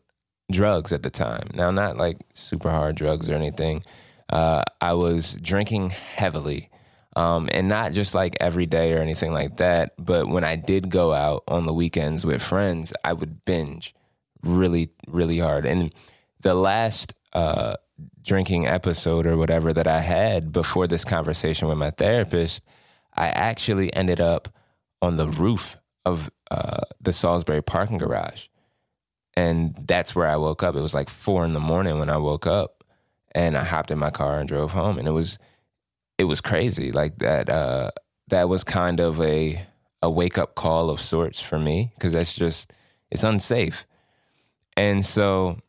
drugs 0.51 0.91
at 0.91 1.03
the 1.03 1.10
time. 1.10 1.50
Now, 1.53 1.72
not 1.72 1.98
like 1.98 2.18
super 2.34 2.70
hard 2.70 2.96
drugs 2.96 3.29
or 3.29 3.34
anything. 3.34 3.84
Uh, 4.29 4.63
I 4.82 4.94
was 4.94 5.36
drinking 5.36 5.89
heavily. 5.89 6.70
Um, 7.15 7.50
and 7.51 7.68
not 7.68 7.91
just 7.94 8.13
like 8.13 8.38
every 8.39 8.65
day 8.65 8.94
or 8.94 9.00
anything 9.00 9.34
like 9.34 9.58
that, 9.58 9.94
but 9.98 10.27
when 10.27 10.44
I 10.44 10.56
did 10.56 10.89
go 10.89 11.13
out 11.13 11.44
on 11.48 11.65
the 11.65 11.74
weekends 11.74 12.25
with 12.25 12.41
friends, 12.41 12.94
I 13.03 13.13
would 13.13 13.44
binge 13.46 13.96
really, 14.44 14.91
really 15.08 15.39
hard. 15.39 15.65
And 15.65 15.94
the 16.39 16.53
last 16.53 17.13
uh, 17.34 17.75
drinking 18.24 18.68
episode 18.68 19.25
or 19.25 19.38
whatever 19.38 19.74
that 19.74 19.88
I 19.88 20.00
had 20.00 20.51
before 20.51 20.88
this 20.88 21.03
conversation 21.03 21.68
with 21.68 21.77
my 21.77 21.89
therapist, 21.89 22.63
I 23.15 23.27
actually 23.29 23.94
ended 23.94 24.22
up 24.22 24.48
on 25.01 25.18
the 25.18 25.27
roof 25.27 25.77
of 26.06 26.29
uh, 26.51 26.82
the 27.01 27.12
Salisbury 27.12 27.62
parking 27.62 27.98
garage. 27.98 28.48
And 29.39 29.74
that's 29.88 30.13
where 30.13 30.27
I 30.27 30.36
woke 30.36 30.63
up. 30.63 30.75
It 30.75 30.81
was 30.81 30.93
like 30.93 31.10
four 31.10 31.46
in 31.46 31.53
the 31.53 31.62
morning 31.62 31.98
when 31.98 32.10
I 32.10 32.17
woke 32.17 32.46
up 32.46 32.84
and 33.34 33.55
I 33.55 33.63
hopped 33.63 33.89
in 33.89 33.98
my 33.98 34.10
car 34.10 34.38
and 34.38 34.50
drove 34.50 34.74
home. 34.74 34.98
And 34.98 35.08
it 35.08 35.12
was, 35.12 35.39
it 36.17 36.25
was 36.25 36.41
crazy. 36.41 36.91
Like 36.91 37.19
that, 37.19 37.48
uh, 37.48 37.91
that 38.27 38.50
was 38.50 38.65
kind 38.65 39.00
of 39.00 39.22
a, 39.22 39.65
a 40.01 40.12
wake 40.12 40.38
up 40.38 40.55
call 40.55 40.89
of 40.89 41.00
sorts 41.00 41.39
for 41.39 41.58
me 41.58 41.91
because 41.96 42.12
that's 42.12 42.34
just, 42.34 42.74
it's 43.12 43.24
unsafe. 43.24 43.86
And 44.75 45.05
so 45.05 45.60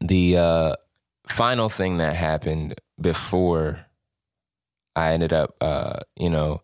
the 0.00 0.36
uh, 0.36 0.74
final 1.28 1.68
thing 1.68 1.98
that 1.98 2.16
happened 2.16 2.74
before 3.00 3.86
I 4.96 5.12
ended 5.12 5.32
up, 5.32 5.54
uh, 5.60 6.00
you 6.16 6.30
know, 6.30 6.60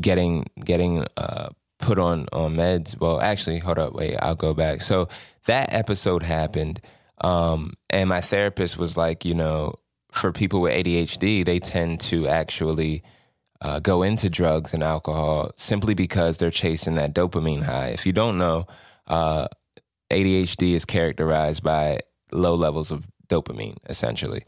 getting 0.00 0.46
getting 0.64 1.04
uh, 1.16 1.50
put 1.80 1.98
on 1.98 2.26
on 2.32 2.54
meds. 2.56 2.98
Well, 2.98 3.20
actually, 3.20 3.58
hold 3.58 3.78
up, 3.78 3.92
wait, 3.94 4.16
I'll 4.16 4.34
go 4.34 4.54
back. 4.54 4.80
So 4.80 5.08
that 5.46 5.72
episode 5.72 6.22
happened, 6.22 6.80
um, 7.22 7.74
and 7.88 8.08
my 8.08 8.20
therapist 8.20 8.78
was 8.78 8.96
like, 8.96 9.24
you 9.24 9.34
know, 9.34 9.74
for 10.12 10.32
people 10.32 10.60
with 10.60 10.72
ADHD, 10.72 11.44
they 11.44 11.58
tend 11.58 12.00
to 12.02 12.28
actually 12.28 13.02
uh, 13.60 13.78
go 13.80 14.02
into 14.02 14.30
drugs 14.30 14.72
and 14.72 14.82
alcohol 14.82 15.50
simply 15.56 15.94
because 15.94 16.38
they're 16.38 16.50
chasing 16.50 16.94
that 16.94 17.14
dopamine 17.14 17.62
high. 17.62 17.88
If 17.88 18.06
you 18.06 18.12
don't 18.12 18.38
know, 18.38 18.66
uh, 19.06 19.48
ADHD 20.10 20.74
is 20.74 20.84
characterized 20.84 21.62
by 21.62 22.00
low 22.32 22.54
levels 22.54 22.90
of 22.90 23.06
dopamine, 23.28 23.76
essentially. 23.88 24.44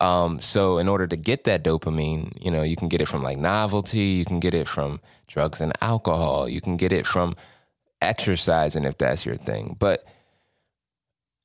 Um, 0.00 0.40
so 0.40 0.78
in 0.78 0.88
order 0.88 1.06
to 1.06 1.16
get 1.16 1.44
that 1.44 1.62
dopamine, 1.62 2.32
you 2.40 2.50
know, 2.50 2.62
you 2.62 2.76
can 2.76 2.88
get 2.88 3.00
it 3.00 3.08
from 3.08 3.22
like 3.22 3.38
novelty, 3.38 4.00
you 4.00 4.24
can 4.24 4.40
get 4.40 4.54
it 4.54 4.68
from 4.68 5.00
drugs 5.26 5.60
and 5.60 5.72
alcohol, 5.80 6.48
you 6.48 6.60
can 6.60 6.76
get 6.76 6.92
it 6.92 7.06
from 7.06 7.36
exercising 8.02 8.84
if 8.84 8.98
that's 8.98 9.24
your 9.24 9.36
thing. 9.36 9.76
But 9.78 10.02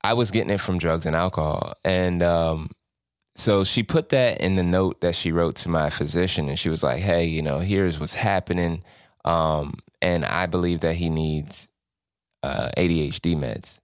I 0.04 0.14
was 0.14 0.32
getting 0.32 0.50
it 0.50 0.62
from 0.62 0.78
drugs 0.78 1.06
and 1.06 1.16
alcohol. 1.16 1.74
And 1.84 2.24
um, 2.24 2.72
so 3.36 3.64
she 3.64 3.84
put 3.84 4.10
that 4.10 4.42
in 4.42 4.56
the 4.56 4.64
note 4.64 5.02
that 5.02 5.16
she 5.16 5.32
wrote 5.32 5.56
to 5.58 5.70
my 5.70 5.90
physician 5.90 6.50
and 6.50 6.58
she 6.58 6.70
was 6.70 6.84
like, 6.84 7.02
Hey, 7.02 7.26
you 7.26 7.42
know, 7.42 7.60
here's 7.60 8.00
what's 8.00 8.14
happening. 8.14 8.84
Um, 9.26 9.80
and 10.02 10.26
I 10.26 10.46
believe 10.46 10.80
that 10.82 10.96
he 10.96 11.10
needs 11.10 11.68
uh, 12.42 12.70
ADHD 12.78 13.36
meds. 13.36 13.80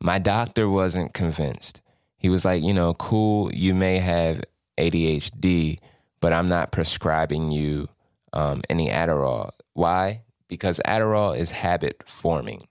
My 0.00 0.18
doctor 0.18 0.68
wasn't 0.68 1.14
convinced 1.14 1.80
he 2.24 2.30
was 2.30 2.42
like, 2.42 2.62
you 2.62 2.72
know, 2.72 2.94
cool, 2.94 3.52
you 3.52 3.74
may 3.74 3.98
have 3.98 4.42
ADHD, 4.78 5.78
but 6.22 6.32
I'm 6.32 6.48
not 6.48 6.72
prescribing 6.72 7.50
you 7.50 7.86
um, 8.32 8.62
any 8.70 8.88
Adderall. 8.88 9.50
Why? 9.74 10.22
Because 10.48 10.80
Adderall 10.86 11.36
is 11.36 11.50
habit 11.50 12.02
forming 12.06 12.66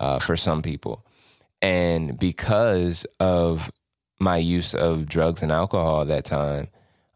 uh, 0.00 0.18
for 0.18 0.36
some 0.36 0.60
people. 0.60 1.06
And 1.62 2.18
because 2.18 3.06
of 3.18 3.70
my 4.18 4.36
use 4.36 4.74
of 4.74 5.06
drugs 5.06 5.40
and 5.40 5.50
alcohol 5.50 6.02
at 6.02 6.08
that 6.08 6.26
time, 6.26 6.68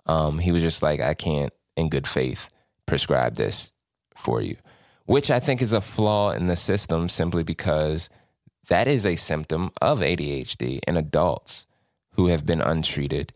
um, 0.06 0.38
he 0.38 0.52
was 0.52 0.62
just 0.62 0.82
like, 0.82 1.02
I 1.02 1.12
can't, 1.12 1.52
in 1.76 1.90
good 1.90 2.08
faith, 2.08 2.48
prescribe 2.86 3.34
this 3.34 3.72
for 4.16 4.40
you, 4.40 4.56
which 5.04 5.30
I 5.30 5.38
think 5.38 5.60
is 5.60 5.74
a 5.74 5.82
flaw 5.82 6.30
in 6.30 6.46
the 6.46 6.56
system 6.56 7.10
simply 7.10 7.42
because 7.42 8.08
that 8.68 8.88
is 8.88 9.04
a 9.04 9.16
symptom 9.16 9.70
of 9.82 10.00
ADHD 10.00 10.80
in 10.88 10.96
adults 10.96 11.66
who 12.14 12.28
have 12.28 12.46
been 12.46 12.60
untreated. 12.60 13.32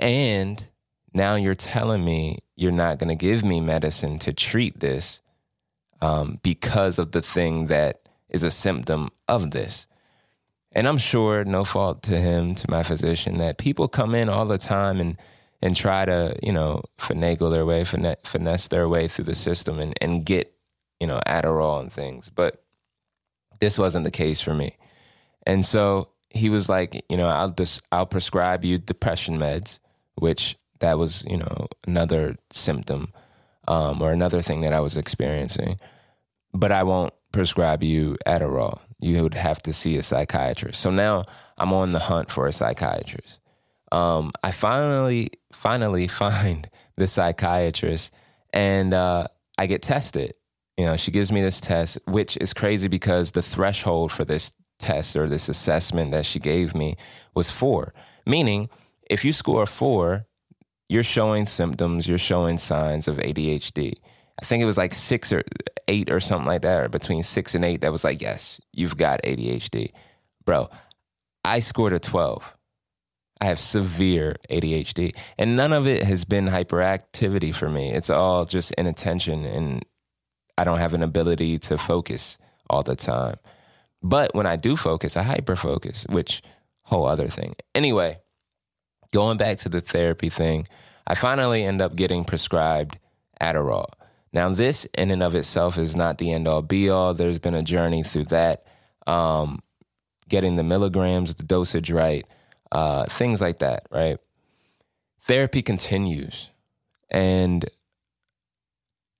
And 0.00 0.64
now 1.12 1.34
you're 1.34 1.54
telling 1.54 2.04
me 2.04 2.38
you're 2.56 2.72
not 2.72 2.98
going 2.98 3.08
to 3.08 3.14
give 3.14 3.44
me 3.44 3.60
medicine 3.60 4.18
to 4.20 4.32
treat 4.32 4.80
this 4.80 5.20
um, 6.00 6.38
because 6.42 6.98
of 6.98 7.12
the 7.12 7.22
thing 7.22 7.66
that 7.66 8.00
is 8.28 8.42
a 8.42 8.50
symptom 8.50 9.10
of 9.26 9.50
this. 9.50 9.86
And 10.72 10.86
I'm 10.86 10.98
sure, 10.98 11.44
no 11.44 11.64
fault 11.64 12.02
to 12.04 12.20
him, 12.20 12.54
to 12.54 12.70
my 12.70 12.82
physician, 12.82 13.38
that 13.38 13.58
people 13.58 13.88
come 13.88 14.14
in 14.14 14.28
all 14.28 14.46
the 14.46 14.58
time 14.58 15.00
and 15.00 15.16
and 15.60 15.74
try 15.74 16.04
to, 16.04 16.36
you 16.40 16.52
know, 16.52 16.82
finagle 17.00 17.50
their 17.50 17.66
way, 17.66 17.82
finesse 17.82 18.68
their 18.68 18.88
way 18.88 19.08
through 19.08 19.24
the 19.24 19.34
system 19.34 19.80
and, 19.80 19.92
and 20.00 20.24
get, 20.24 20.52
you 21.00 21.06
know, 21.06 21.20
Adderall 21.26 21.80
and 21.80 21.92
things. 21.92 22.30
But 22.30 22.62
this 23.58 23.76
wasn't 23.76 24.04
the 24.04 24.12
case 24.12 24.40
for 24.40 24.54
me. 24.54 24.76
And 25.44 25.66
so 25.66 26.10
he 26.30 26.50
was 26.50 26.68
like, 26.68 27.04
you 27.08 27.16
know, 27.16 27.28
I'll 27.28 27.50
just 27.50 27.82
I'll 27.90 28.06
prescribe 28.06 28.64
you 28.64 28.78
depression 28.78 29.38
meds, 29.38 29.78
which 30.16 30.56
that 30.80 30.98
was 30.98 31.24
you 31.26 31.36
know 31.36 31.68
another 31.86 32.36
symptom 32.50 33.12
um, 33.66 34.02
or 34.02 34.12
another 34.12 34.42
thing 34.42 34.60
that 34.62 34.72
I 34.72 34.80
was 34.80 34.96
experiencing, 34.96 35.78
but 36.52 36.72
I 36.72 36.82
won't 36.82 37.12
prescribe 37.32 37.82
you 37.82 38.16
Adderall. 38.26 38.80
You 39.00 39.22
would 39.22 39.34
have 39.34 39.62
to 39.62 39.72
see 39.72 39.96
a 39.96 40.02
psychiatrist. 40.02 40.80
So 40.80 40.90
now 40.90 41.24
I'm 41.56 41.72
on 41.72 41.92
the 41.92 41.98
hunt 41.98 42.30
for 42.30 42.46
a 42.46 42.52
psychiatrist. 42.52 43.40
Um, 43.92 44.32
I 44.42 44.50
finally 44.50 45.30
finally 45.52 46.08
find 46.08 46.68
the 46.96 47.06
psychiatrist, 47.06 48.12
and 48.52 48.92
uh, 48.92 49.28
I 49.56 49.66
get 49.66 49.82
tested. 49.82 50.34
You 50.76 50.84
know, 50.84 50.96
she 50.96 51.10
gives 51.10 51.32
me 51.32 51.42
this 51.42 51.60
test, 51.60 51.98
which 52.04 52.36
is 52.36 52.54
crazy 52.54 52.86
because 52.86 53.32
the 53.32 53.42
threshold 53.42 54.12
for 54.12 54.24
this 54.24 54.52
test 54.78 55.16
or 55.16 55.26
this 55.26 55.48
assessment 55.48 56.10
that 56.12 56.26
she 56.26 56.38
gave 56.38 56.74
me 56.74 56.96
was 57.34 57.50
four. 57.50 57.92
Meaning, 58.26 58.68
if 59.10 59.24
you 59.24 59.32
score 59.32 59.66
four, 59.66 60.26
you're 60.88 61.02
showing 61.02 61.46
symptoms, 61.46 62.08
you're 62.08 62.18
showing 62.18 62.58
signs 62.58 63.08
of 63.08 63.16
ADHD. 63.16 63.94
I 64.40 64.44
think 64.44 64.62
it 64.62 64.66
was 64.66 64.78
like 64.78 64.94
six 64.94 65.32
or 65.32 65.42
eight 65.88 66.10
or 66.10 66.20
something 66.20 66.46
like 66.46 66.62
that, 66.62 66.84
or 66.84 66.88
between 66.88 67.22
six 67.22 67.54
and 67.54 67.64
eight, 67.64 67.80
that 67.80 67.92
was 67.92 68.04
like, 68.04 68.22
yes, 68.22 68.60
you've 68.72 68.96
got 68.96 69.22
ADHD. 69.22 69.92
Bro, 70.44 70.70
I 71.44 71.60
scored 71.60 71.92
a 71.92 71.98
12. 71.98 72.54
I 73.40 73.46
have 73.46 73.60
severe 73.60 74.36
ADHD, 74.50 75.14
and 75.36 75.56
none 75.56 75.72
of 75.72 75.86
it 75.86 76.02
has 76.02 76.24
been 76.24 76.46
hyperactivity 76.46 77.54
for 77.54 77.68
me. 77.68 77.92
It's 77.92 78.10
all 78.10 78.44
just 78.44 78.72
inattention. 78.72 79.44
And 79.44 79.84
I 80.56 80.64
don't 80.64 80.78
have 80.78 80.94
an 80.94 81.02
ability 81.02 81.58
to 81.60 81.78
focus 81.78 82.38
all 82.68 82.82
the 82.82 82.96
time. 82.96 83.36
But 84.02 84.34
when 84.34 84.46
I 84.46 84.56
do 84.56 84.76
focus, 84.76 85.16
I 85.16 85.22
hyper 85.22 85.56
focus, 85.56 86.06
which 86.08 86.42
whole 86.82 87.06
other 87.06 87.28
thing. 87.28 87.54
Anyway, 87.74 88.18
going 89.12 89.36
back 89.36 89.58
to 89.58 89.68
the 89.68 89.80
therapy 89.80 90.28
thing, 90.28 90.66
I 91.06 91.14
finally 91.14 91.64
end 91.64 91.80
up 91.80 91.96
getting 91.96 92.24
prescribed 92.24 92.98
Adderall. 93.40 93.86
Now, 94.32 94.50
this 94.50 94.86
in 94.96 95.10
and 95.10 95.22
of 95.22 95.34
itself 95.34 95.78
is 95.78 95.96
not 95.96 96.18
the 96.18 96.32
end 96.32 96.46
all 96.46 96.62
be 96.62 96.90
all. 96.90 97.14
There's 97.14 97.38
been 97.38 97.54
a 97.54 97.62
journey 97.62 98.02
through 98.02 98.26
that, 98.26 98.66
um, 99.06 99.62
getting 100.28 100.56
the 100.56 100.62
milligrams, 100.62 101.34
the 101.34 101.44
dosage 101.44 101.90
right, 101.90 102.26
uh, 102.70 103.06
things 103.06 103.40
like 103.40 103.60
that, 103.60 103.84
right? 103.90 104.18
Therapy 105.22 105.62
continues. 105.62 106.50
And 107.10 107.64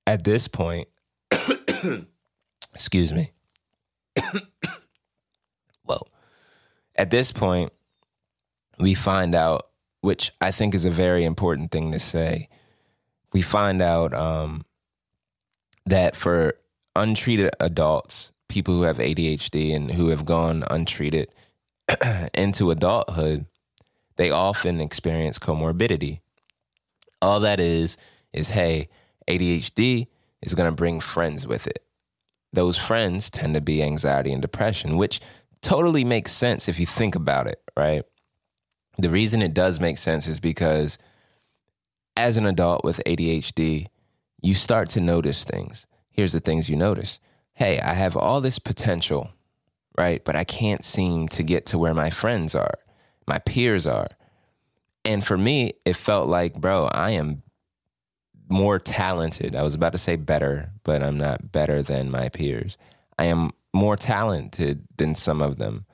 at 0.06 0.24
this 0.24 0.46
point, 0.46 0.88
excuse 2.74 3.12
me. 3.12 3.32
well, 5.86 6.08
at 6.96 7.10
this 7.10 7.32
point, 7.32 7.72
we 8.78 8.94
find 8.94 9.34
out, 9.34 9.68
which 10.00 10.32
I 10.40 10.50
think 10.50 10.74
is 10.74 10.84
a 10.84 10.90
very 10.90 11.24
important 11.24 11.70
thing 11.70 11.92
to 11.92 11.98
say. 11.98 12.48
We 13.32 13.42
find 13.42 13.82
out 13.82 14.14
um, 14.14 14.64
that 15.86 16.16
for 16.16 16.54
untreated 16.96 17.50
adults, 17.60 18.32
people 18.48 18.74
who 18.74 18.82
have 18.82 18.98
ADHD 18.98 19.74
and 19.74 19.90
who 19.90 20.08
have 20.08 20.24
gone 20.24 20.64
untreated 20.70 21.28
into 22.34 22.70
adulthood, 22.70 23.46
they 24.16 24.30
often 24.30 24.80
experience 24.80 25.38
comorbidity. 25.38 26.20
All 27.20 27.40
that 27.40 27.60
is, 27.60 27.96
is 28.32 28.50
hey, 28.50 28.88
ADHD 29.28 30.06
is 30.42 30.54
going 30.54 30.70
to 30.70 30.74
bring 30.74 31.00
friends 31.00 31.46
with 31.46 31.66
it. 31.66 31.84
Those 32.52 32.78
friends 32.78 33.30
tend 33.30 33.54
to 33.54 33.60
be 33.60 33.82
anxiety 33.82 34.32
and 34.32 34.40
depression, 34.40 34.96
which 34.96 35.20
totally 35.60 36.04
makes 36.04 36.32
sense 36.32 36.68
if 36.68 36.78
you 36.78 36.86
think 36.86 37.14
about 37.14 37.46
it, 37.46 37.60
right? 37.76 38.04
The 38.96 39.10
reason 39.10 39.42
it 39.42 39.54
does 39.54 39.80
make 39.80 39.98
sense 39.98 40.26
is 40.26 40.40
because 40.40 40.98
as 42.16 42.36
an 42.36 42.46
adult 42.46 42.84
with 42.84 43.00
ADHD, 43.06 43.86
you 44.42 44.54
start 44.54 44.88
to 44.90 45.00
notice 45.00 45.44
things. 45.44 45.86
Here's 46.10 46.32
the 46.32 46.40
things 46.40 46.68
you 46.68 46.76
notice 46.76 47.20
hey, 47.54 47.80
I 47.80 47.94
have 47.94 48.16
all 48.16 48.40
this 48.40 48.60
potential, 48.60 49.32
right? 49.96 50.24
But 50.24 50.36
I 50.36 50.44
can't 50.44 50.84
seem 50.84 51.26
to 51.28 51.42
get 51.42 51.66
to 51.66 51.78
where 51.78 51.94
my 51.94 52.08
friends 52.08 52.54
are, 52.54 52.74
my 53.26 53.38
peers 53.40 53.84
are. 53.84 54.08
And 55.04 55.24
for 55.24 55.36
me, 55.36 55.72
it 55.84 55.96
felt 55.96 56.28
like, 56.28 56.54
bro, 56.54 56.86
I 56.86 57.10
am 57.10 57.42
more 58.48 58.78
talented. 58.78 59.54
I 59.54 59.62
was 59.62 59.74
about 59.74 59.92
to 59.92 59.98
say 59.98 60.16
better, 60.16 60.70
but 60.84 61.02
I'm 61.02 61.18
not 61.18 61.52
better 61.52 61.82
than 61.82 62.10
my 62.10 62.28
peers. 62.28 62.76
I 63.18 63.26
am 63.26 63.50
more 63.74 63.96
talented 63.96 64.84
than 64.96 65.14
some 65.14 65.42
of 65.42 65.58
them. 65.58 65.84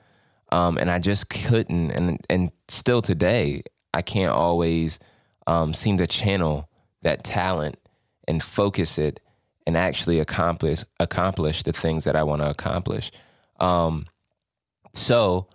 Um, 0.51 0.77
and 0.77 0.89
I 0.89 0.99
just 0.99 1.29
couldn't, 1.29 1.91
and 1.91 2.19
and 2.29 2.51
still 2.67 3.01
today, 3.01 3.63
I 3.93 4.01
can't 4.01 4.31
always 4.31 4.99
um, 5.47 5.73
seem 5.73 5.97
to 5.97 6.07
channel 6.07 6.69
that 7.01 7.23
talent 7.23 7.79
and 8.27 8.41
focus 8.41 8.97
it 8.97 9.21
and 9.67 9.75
actually 9.75 10.19
accomplish 10.19 10.83
accomplish 10.99 11.63
the 11.63 11.73
things 11.73 12.03
that 12.03 12.15
I 12.15 12.23
want 12.23 12.41
to 12.41 12.49
accomplish. 12.49 13.11
Um, 13.59 14.07
so 14.93 15.47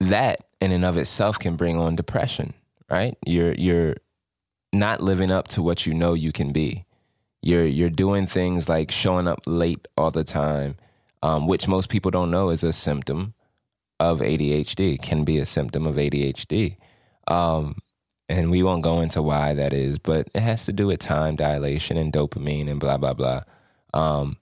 that 0.00 0.44
in 0.60 0.72
and 0.72 0.84
of 0.84 0.96
itself 0.96 1.38
can 1.38 1.56
bring 1.56 1.78
on 1.78 1.96
depression, 1.96 2.54
right? 2.90 3.16
You're 3.24 3.54
you're 3.54 3.96
not 4.72 5.00
living 5.00 5.30
up 5.30 5.48
to 5.48 5.62
what 5.62 5.86
you 5.86 5.94
know 5.94 6.14
you 6.14 6.32
can 6.32 6.52
be. 6.52 6.84
You're 7.42 7.66
you're 7.66 7.90
doing 7.90 8.26
things 8.26 8.68
like 8.68 8.90
showing 8.90 9.28
up 9.28 9.40
late 9.46 9.86
all 9.96 10.10
the 10.10 10.24
time, 10.24 10.76
um, 11.22 11.46
which 11.46 11.68
most 11.68 11.88
people 11.88 12.10
don't 12.10 12.30
know 12.30 12.50
is 12.50 12.64
a 12.64 12.72
symptom 12.72 13.34
of 14.00 14.20
ADHD. 14.20 15.00
Can 15.00 15.24
be 15.24 15.38
a 15.38 15.46
symptom 15.46 15.86
of 15.86 15.96
ADHD. 15.96 16.76
Um, 17.28 17.76
and 18.28 18.50
we 18.50 18.62
won't 18.62 18.82
go 18.82 19.00
into 19.00 19.22
why 19.22 19.54
that 19.54 19.72
is, 19.72 19.98
but 19.98 20.28
it 20.34 20.40
has 20.40 20.64
to 20.66 20.72
do 20.72 20.88
with 20.88 21.00
time 21.00 21.36
dilation 21.36 21.96
and 21.96 22.12
dopamine 22.12 22.68
and 22.68 22.80
blah 22.80 22.96
blah 22.96 23.14
blah. 23.14 23.42
Um, 23.94 24.36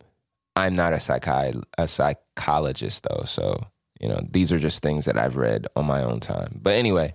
I'm 0.57 0.75
not 0.75 0.93
a 0.93 0.97
psychi- 0.97 1.63
a 1.77 1.89
psychologist 1.89 3.07
though, 3.09 3.25
so 3.25 3.67
you 4.01 4.09
know 4.09 4.21
these 4.31 4.53
are 4.53 4.59
just 4.59 4.83
things 4.83 5.05
that 5.05 5.19
I've 5.19 5.37
read 5.37 5.67
on 5.77 5.87
my 5.87 6.03
own 6.03 6.21
time. 6.21 6.61
But 6.63 6.75
anyway, 6.75 7.15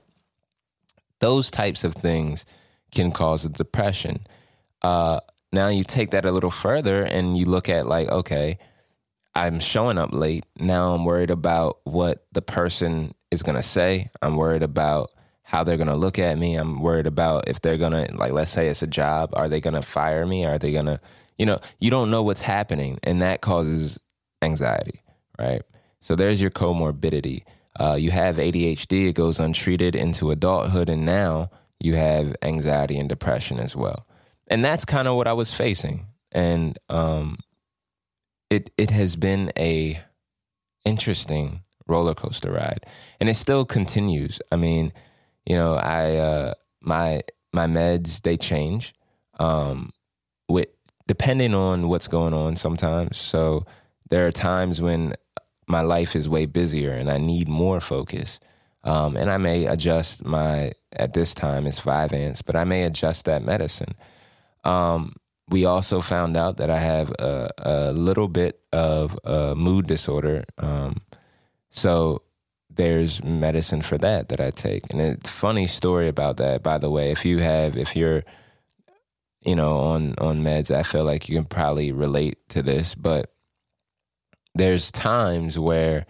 those 1.19 1.49
types 1.49 1.83
of 1.83 1.93
things 1.93 2.45
can 2.91 3.11
cause 3.11 3.45
a 3.45 3.49
depression. 3.49 4.25
Uh, 4.81 5.19
now 5.51 5.67
you 5.67 5.83
take 5.83 6.11
that 6.11 6.25
a 6.25 6.31
little 6.31 6.51
further 6.51 7.03
and 7.03 7.37
you 7.37 7.45
look 7.45 7.69
at 7.69 7.87
like, 7.87 8.09
okay, 8.09 8.59
I'm 9.35 9.59
showing 9.59 9.97
up 9.97 10.13
late. 10.13 10.45
Now 10.59 10.93
I'm 10.93 11.05
worried 11.05 11.31
about 11.31 11.79
what 11.83 12.25
the 12.31 12.41
person 12.41 13.13
is 13.31 13.43
gonna 13.43 13.63
say. 13.63 14.09
I'm 14.21 14.35
worried 14.35 14.63
about 14.63 15.11
how 15.43 15.63
they're 15.63 15.77
gonna 15.77 15.97
look 15.97 16.19
at 16.19 16.37
me. 16.37 16.55
I'm 16.55 16.81
worried 16.81 17.07
about 17.07 17.47
if 17.47 17.61
they're 17.61 17.77
gonna 17.77 18.07
like 18.13 18.31
let's 18.31 18.51
say 18.51 18.67
it's 18.67 18.81
a 18.81 18.87
job, 18.87 19.31
are 19.33 19.49
they 19.49 19.61
gonna 19.61 19.81
fire 19.81 20.25
me? 20.25 20.45
Are 20.45 20.59
they 20.59 20.71
gonna 20.71 20.99
you 21.37 21.45
know, 21.45 21.59
you 21.79 21.89
don't 21.89 22.11
know 22.11 22.21
what's 22.21 22.41
happening 22.41 22.99
and 23.03 23.21
that 23.21 23.41
causes 23.41 23.97
anxiety, 24.41 25.01
right? 25.39 25.61
So 26.01 26.15
there's 26.15 26.41
your 26.41 26.51
comorbidity. 26.51 27.43
Uh, 27.79 27.95
you 27.97 28.11
have 28.11 28.35
ADHD, 28.35 29.07
it 29.07 29.15
goes 29.15 29.39
untreated 29.39 29.95
into 29.95 30.31
adulthood, 30.31 30.89
and 30.89 31.05
now 31.05 31.49
you 31.79 31.95
have 31.95 32.35
anxiety 32.41 32.97
and 32.97 33.09
depression 33.09 33.59
as 33.59 33.75
well. 33.75 34.05
And 34.47 34.63
that's 34.63 34.85
kind 34.85 35.07
of 35.07 35.15
what 35.15 35.27
I 35.27 35.33
was 35.33 35.53
facing. 35.53 36.07
And 36.31 36.77
um, 36.89 37.37
it 38.49 38.71
it 38.77 38.91
has 38.91 39.15
been 39.15 39.51
a 39.57 39.99
interesting 40.85 41.61
roller 41.87 42.13
coaster 42.13 42.51
ride, 42.51 42.85
and 43.19 43.29
it 43.29 43.35
still 43.35 43.65
continues. 43.65 44.41
I 44.51 44.55
mean, 44.55 44.93
you 45.45 45.55
know, 45.55 45.75
I 45.75 46.15
uh, 46.17 46.53
my 46.81 47.21
my 47.53 47.67
meds 47.67 48.21
they 48.21 48.37
change 48.37 48.93
um, 49.39 49.91
with 50.47 50.69
depending 51.07 51.55
on 51.55 51.87
what's 51.87 52.07
going 52.07 52.33
on 52.33 52.55
sometimes. 52.55 53.17
So 53.17 53.65
there 54.09 54.27
are 54.27 54.31
times 54.31 54.81
when 54.81 55.15
my 55.67 55.81
life 55.81 56.15
is 56.15 56.27
way 56.27 56.45
busier 56.45 56.91
and 56.91 57.09
I 57.09 57.17
need 57.17 57.47
more 57.47 57.79
focus. 57.79 58.39
Um, 58.83 59.17
and 59.17 59.29
I 59.29 59.37
may 59.37 59.65
adjust 59.65 60.23
my 60.23 60.71
at 60.93 61.13
this 61.13 61.33
time 61.33 61.67
it's 61.67 61.79
Vyvanse, 61.79 62.41
but 62.45 62.55
I 62.55 62.63
may 62.63 62.83
adjust 62.83 63.25
that 63.25 63.43
medicine. 63.43 63.93
Um, 64.63 65.15
we 65.49 65.65
also 65.65 66.01
found 66.01 66.37
out 66.37 66.57
that 66.57 66.69
I 66.69 66.77
have 66.77 67.09
a, 67.11 67.49
a 67.57 67.91
little 67.93 68.27
bit 68.27 68.59
of 68.71 69.17
a 69.23 69.55
mood 69.55 69.87
disorder. 69.87 70.45
Um, 70.57 71.01
so 71.69 72.21
there's 72.69 73.23
medicine 73.23 73.81
for 73.81 73.97
that 73.97 74.29
that 74.29 74.39
I 74.39 74.51
take. 74.51 74.83
And 74.91 75.01
a 75.01 75.27
funny 75.27 75.67
story 75.67 76.07
about 76.07 76.37
that, 76.37 76.63
by 76.63 76.77
the 76.77 76.89
way, 76.89 77.11
if 77.11 77.25
you 77.25 77.39
have, 77.39 77.75
if 77.75 77.95
you're, 77.95 78.23
you 79.41 79.55
know, 79.55 79.79
on, 79.79 80.15
on 80.19 80.43
meds, 80.43 80.73
I 80.73 80.83
feel 80.83 81.03
like 81.03 81.27
you 81.27 81.35
can 81.35 81.45
probably 81.45 81.91
relate 81.91 82.37
to 82.49 82.61
this, 82.61 82.93
but 82.93 83.29
there's 84.53 84.91
times 84.91 85.57
where 85.57 86.05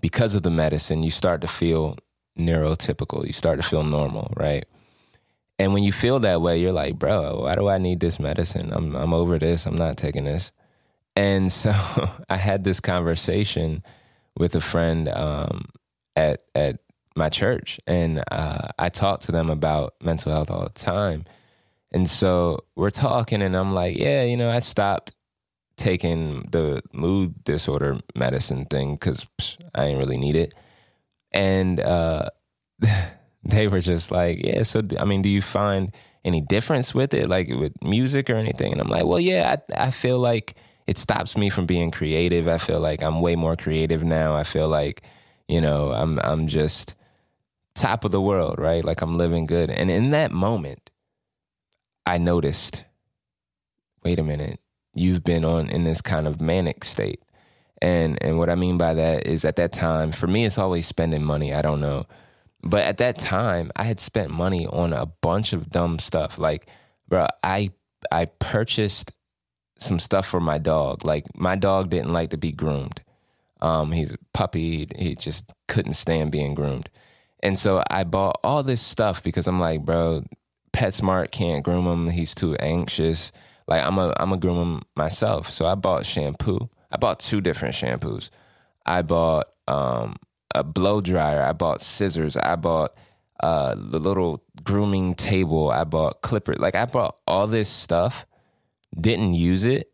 because 0.00 0.34
of 0.34 0.42
the 0.42 0.50
medicine, 0.50 1.02
you 1.02 1.10
start 1.10 1.40
to 1.40 1.48
feel 1.48 1.96
neurotypical. 2.38 3.26
You 3.26 3.32
start 3.32 3.60
to 3.60 3.66
feel 3.66 3.84
normal, 3.84 4.32
right? 4.36 4.64
And 5.58 5.72
when 5.72 5.82
you 5.82 5.92
feel 5.92 6.18
that 6.20 6.40
way, 6.40 6.58
you're 6.60 6.72
like, 6.72 6.98
bro, 6.98 7.42
why 7.42 7.54
do 7.54 7.68
I 7.68 7.78
need 7.78 8.00
this 8.00 8.18
medicine? 8.18 8.72
I'm 8.72 8.94
I'm 8.96 9.14
over 9.14 9.38
this. 9.38 9.66
I'm 9.66 9.76
not 9.76 9.96
taking 9.96 10.24
this. 10.24 10.52
And 11.14 11.52
so 11.52 11.72
I 12.28 12.36
had 12.36 12.64
this 12.64 12.80
conversation 12.80 13.82
with 14.36 14.54
a 14.54 14.60
friend 14.60 15.08
um, 15.08 15.66
at 16.16 16.44
at 16.54 16.80
my 17.14 17.28
church, 17.28 17.78
and 17.86 18.22
uh, 18.30 18.68
I 18.78 18.88
talk 18.88 19.20
to 19.20 19.32
them 19.32 19.50
about 19.50 19.94
mental 20.02 20.32
health 20.32 20.50
all 20.50 20.64
the 20.64 20.70
time. 20.70 21.24
And 21.92 22.08
so 22.08 22.60
we're 22.74 22.90
talking, 22.90 23.42
and 23.42 23.54
I'm 23.54 23.74
like, 23.74 23.98
yeah, 23.98 24.22
you 24.22 24.36
know, 24.36 24.50
I 24.50 24.60
stopped 24.60 25.12
taking 25.76 26.42
the 26.50 26.82
mood 26.92 27.44
disorder 27.44 27.98
medicine 28.14 28.64
thing 28.66 28.94
because 28.94 29.26
I 29.74 29.84
didn't 29.84 29.98
really 29.98 30.16
need 30.16 30.36
it. 30.36 30.54
And 31.34 31.80
uh, 31.80 32.30
they 33.44 33.68
were 33.68 33.80
just 33.80 34.10
like, 34.10 34.44
yeah. 34.44 34.62
So 34.62 34.82
I 34.98 35.04
mean, 35.04 35.22
do 35.22 35.28
you 35.28 35.42
find 35.42 35.92
any 36.24 36.40
difference 36.40 36.94
with 36.94 37.14
it, 37.14 37.28
like 37.28 37.48
with 37.48 37.72
music 37.82 38.30
or 38.30 38.36
anything? 38.36 38.72
And 38.72 38.80
I'm 38.80 38.88
like, 38.88 39.04
well, 39.04 39.20
yeah. 39.20 39.56
I, 39.76 39.86
I 39.86 39.90
feel 39.90 40.18
like 40.18 40.54
it 40.86 40.98
stops 40.98 41.36
me 41.36 41.50
from 41.50 41.66
being 41.66 41.90
creative. 41.90 42.48
I 42.48 42.58
feel 42.58 42.80
like 42.80 43.02
I'm 43.02 43.20
way 43.20 43.36
more 43.36 43.56
creative 43.56 44.02
now. 44.02 44.34
I 44.34 44.44
feel 44.44 44.68
like 44.68 45.02
you 45.48 45.60
know, 45.60 45.92
I'm 45.92 46.18
I'm 46.20 46.46
just 46.46 46.96
top 47.74 48.04
of 48.04 48.10
the 48.10 48.20
world, 48.20 48.56
right? 48.58 48.84
Like 48.84 49.02
I'm 49.02 49.18
living 49.18 49.46
good. 49.46 49.70
And 49.70 49.90
in 49.90 50.10
that 50.10 50.30
moment, 50.30 50.90
I 52.06 52.18
noticed, 52.18 52.84
wait 54.02 54.18
a 54.18 54.22
minute, 54.22 54.60
you've 54.94 55.24
been 55.24 55.44
on 55.44 55.68
in 55.68 55.84
this 55.84 56.00
kind 56.00 56.26
of 56.26 56.40
manic 56.40 56.84
state. 56.84 57.22
And 57.82 58.16
and 58.22 58.38
what 58.38 58.48
I 58.48 58.54
mean 58.54 58.78
by 58.78 58.94
that 58.94 59.26
is 59.26 59.44
at 59.44 59.56
that 59.56 59.72
time, 59.72 60.12
for 60.12 60.28
me 60.28 60.46
it's 60.46 60.56
always 60.56 60.86
spending 60.86 61.24
money. 61.24 61.52
I 61.52 61.62
don't 61.62 61.80
know. 61.80 62.06
But 62.62 62.84
at 62.84 62.98
that 62.98 63.18
time, 63.18 63.72
I 63.74 63.82
had 63.82 63.98
spent 63.98 64.30
money 64.30 64.68
on 64.68 64.92
a 64.92 65.06
bunch 65.06 65.52
of 65.52 65.68
dumb 65.68 65.98
stuff. 65.98 66.38
Like, 66.38 66.68
bro, 67.08 67.26
I 67.42 67.70
I 68.10 68.26
purchased 68.26 69.12
some 69.78 69.98
stuff 69.98 70.26
for 70.26 70.38
my 70.38 70.58
dog. 70.58 71.04
Like 71.04 71.26
my 71.36 71.56
dog 71.56 71.90
didn't 71.90 72.12
like 72.12 72.30
to 72.30 72.38
be 72.38 72.52
groomed. 72.52 73.02
Um, 73.60 73.90
he's 73.90 74.12
a 74.12 74.18
puppy. 74.32 74.88
He 74.96 75.16
just 75.16 75.52
couldn't 75.66 75.94
stand 75.94 76.30
being 76.30 76.54
groomed. 76.54 76.88
And 77.42 77.58
so 77.58 77.82
I 77.90 78.04
bought 78.04 78.38
all 78.44 78.62
this 78.62 78.80
stuff 78.80 79.24
because 79.24 79.48
I'm 79.48 79.58
like, 79.58 79.84
bro, 79.84 80.24
PetSmart 80.72 81.32
can't 81.32 81.64
groom 81.64 81.86
him. 81.86 82.10
He's 82.10 82.34
too 82.34 82.54
anxious. 82.56 83.32
Like 83.66 83.84
I'm 83.84 83.98
a 83.98 84.14
I'm 84.18 84.32
a 84.32 84.36
groom 84.36 84.58
him 84.58 84.82
myself. 84.94 85.50
So 85.50 85.66
I 85.66 85.74
bought 85.74 86.06
shampoo. 86.06 86.70
I 86.92 86.98
bought 86.98 87.20
two 87.20 87.40
different 87.40 87.74
shampoos. 87.74 88.30
I 88.84 89.02
bought 89.02 89.46
um, 89.66 90.16
a 90.54 90.62
blow 90.62 91.00
dryer. 91.00 91.42
I 91.42 91.52
bought 91.52 91.82
scissors. 91.82 92.36
I 92.36 92.56
bought 92.56 92.92
uh, 93.40 93.74
the 93.76 93.98
little 93.98 94.44
grooming 94.62 95.14
table. 95.14 95.70
I 95.70 95.84
bought 95.84 96.20
clipper. 96.20 96.54
Like 96.54 96.74
I 96.74 96.84
bought 96.84 97.16
all 97.26 97.46
this 97.46 97.68
stuff. 97.68 98.26
Didn't 98.98 99.34
use 99.34 99.64
it. 99.64 99.90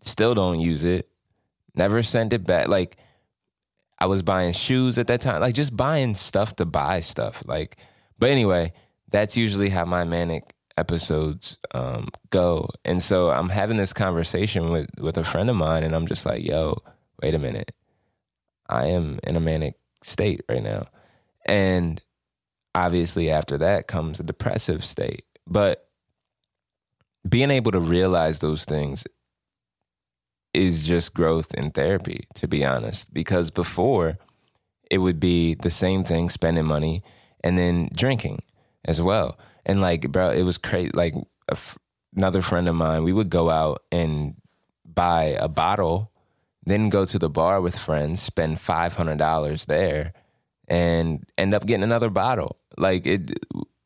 Still 0.00 0.34
don't 0.34 0.60
use 0.60 0.84
it. 0.84 1.08
Never 1.74 2.02
sent 2.02 2.32
it 2.32 2.44
back. 2.44 2.68
Like 2.68 2.96
I 3.98 4.06
was 4.06 4.22
buying 4.22 4.54
shoes 4.54 4.98
at 4.98 5.06
that 5.08 5.20
time. 5.20 5.40
Like 5.40 5.54
just 5.54 5.76
buying 5.76 6.14
stuff 6.14 6.56
to 6.56 6.64
buy 6.64 7.00
stuff. 7.00 7.42
Like, 7.46 7.76
but 8.18 8.30
anyway, 8.30 8.72
that's 9.10 9.36
usually 9.36 9.68
how 9.68 9.84
my 9.84 10.04
manic 10.04 10.54
episodes 10.80 11.58
um, 11.72 12.08
go. 12.30 12.68
And 12.84 13.02
so 13.02 13.30
I'm 13.30 13.50
having 13.50 13.76
this 13.76 13.92
conversation 13.92 14.70
with 14.70 14.88
with 14.98 15.16
a 15.16 15.24
friend 15.24 15.50
of 15.50 15.56
mine, 15.56 15.84
and 15.84 15.94
I'm 15.94 16.06
just 16.06 16.26
like, 16.26 16.42
"Yo, 16.42 16.82
wait 17.22 17.34
a 17.34 17.38
minute, 17.38 17.72
I 18.68 18.86
am 18.86 19.20
in 19.22 19.36
a 19.36 19.40
manic 19.40 19.74
state 20.02 20.40
right 20.48 20.62
now," 20.62 20.86
and 21.46 22.00
obviously 22.74 23.30
after 23.30 23.58
that 23.58 23.86
comes 23.86 24.18
a 24.18 24.24
depressive 24.24 24.84
state. 24.84 25.24
But 25.46 25.86
being 27.28 27.50
able 27.50 27.72
to 27.72 27.80
realize 27.80 28.40
those 28.40 28.64
things 28.64 29.04
is 30.54 30.86
just 30.86 31.14
growth 31.14 31.54
in 31.54 31.70
therapy, 31.70 32.24
to 32.34 32.48
be 32.48 32.64
honest. 32.64 33.12
Because 33.12 33.50
before, 33.50 34.18
it 34.90 34.98
would 34.98 35.20
be 35.20 35.54
the 35.54 35.70
same 35.70 36.02
thing, 36.02 36.28
spending 36.28 36.66
money 36.66 37.02
and 37.42 37.56
then 37.58 37.88
drinking 37.94 38.42
as 38.84 39.00
well. 39.00 39.38
And 39.66 39.80
like, 39.80 40.10
bro, 40.10 40.30
it 40.30 40.42
was 40.42 40.58
crazy. 40.58 40.90
Like, 40.92 41.14
another 42.16 42.42
friend 42.42 42.68
of 42.68 42.74
mine, 42.74 43.04
we 43.04 43.12
would 43.12 43.30
go 43.30 43.50
out 43.50 43.82
and 43.92 44.34
buy 44.84 45.36
a 45.38 45.48
bottle, 45.48 46.10
then 46.64 46.88
go 46.88 47.04
to 47.04 47.18
the 47.18 47.30
bar 47.30 47.60
with 47.60 47.78
friends, 47.78 48.22
spend 48.22 48.58
$500 48.58 49.66
there, 49.66 50.12
and 50.68 51.24
end 51.38 51.54
up 51.54 51.66
getting 51.66 51.84
another 51.84 52.10
bottle. 52.10 52.56
Like, 52.76 53.06
it, 53.06 53.30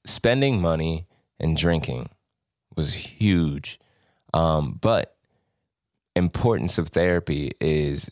spending 0.04 0.60
money 0.60 1.06
and 1.40 1.56
drinking 1.56 2.10
was 2.76 2.94
huge. 2.94 3.78
Um, 4.32 4.78
but 4.80 5.14
importance 6.16 6.78
of 6.78 6.88
therapy 6.88 7.52
is 7.60 8.10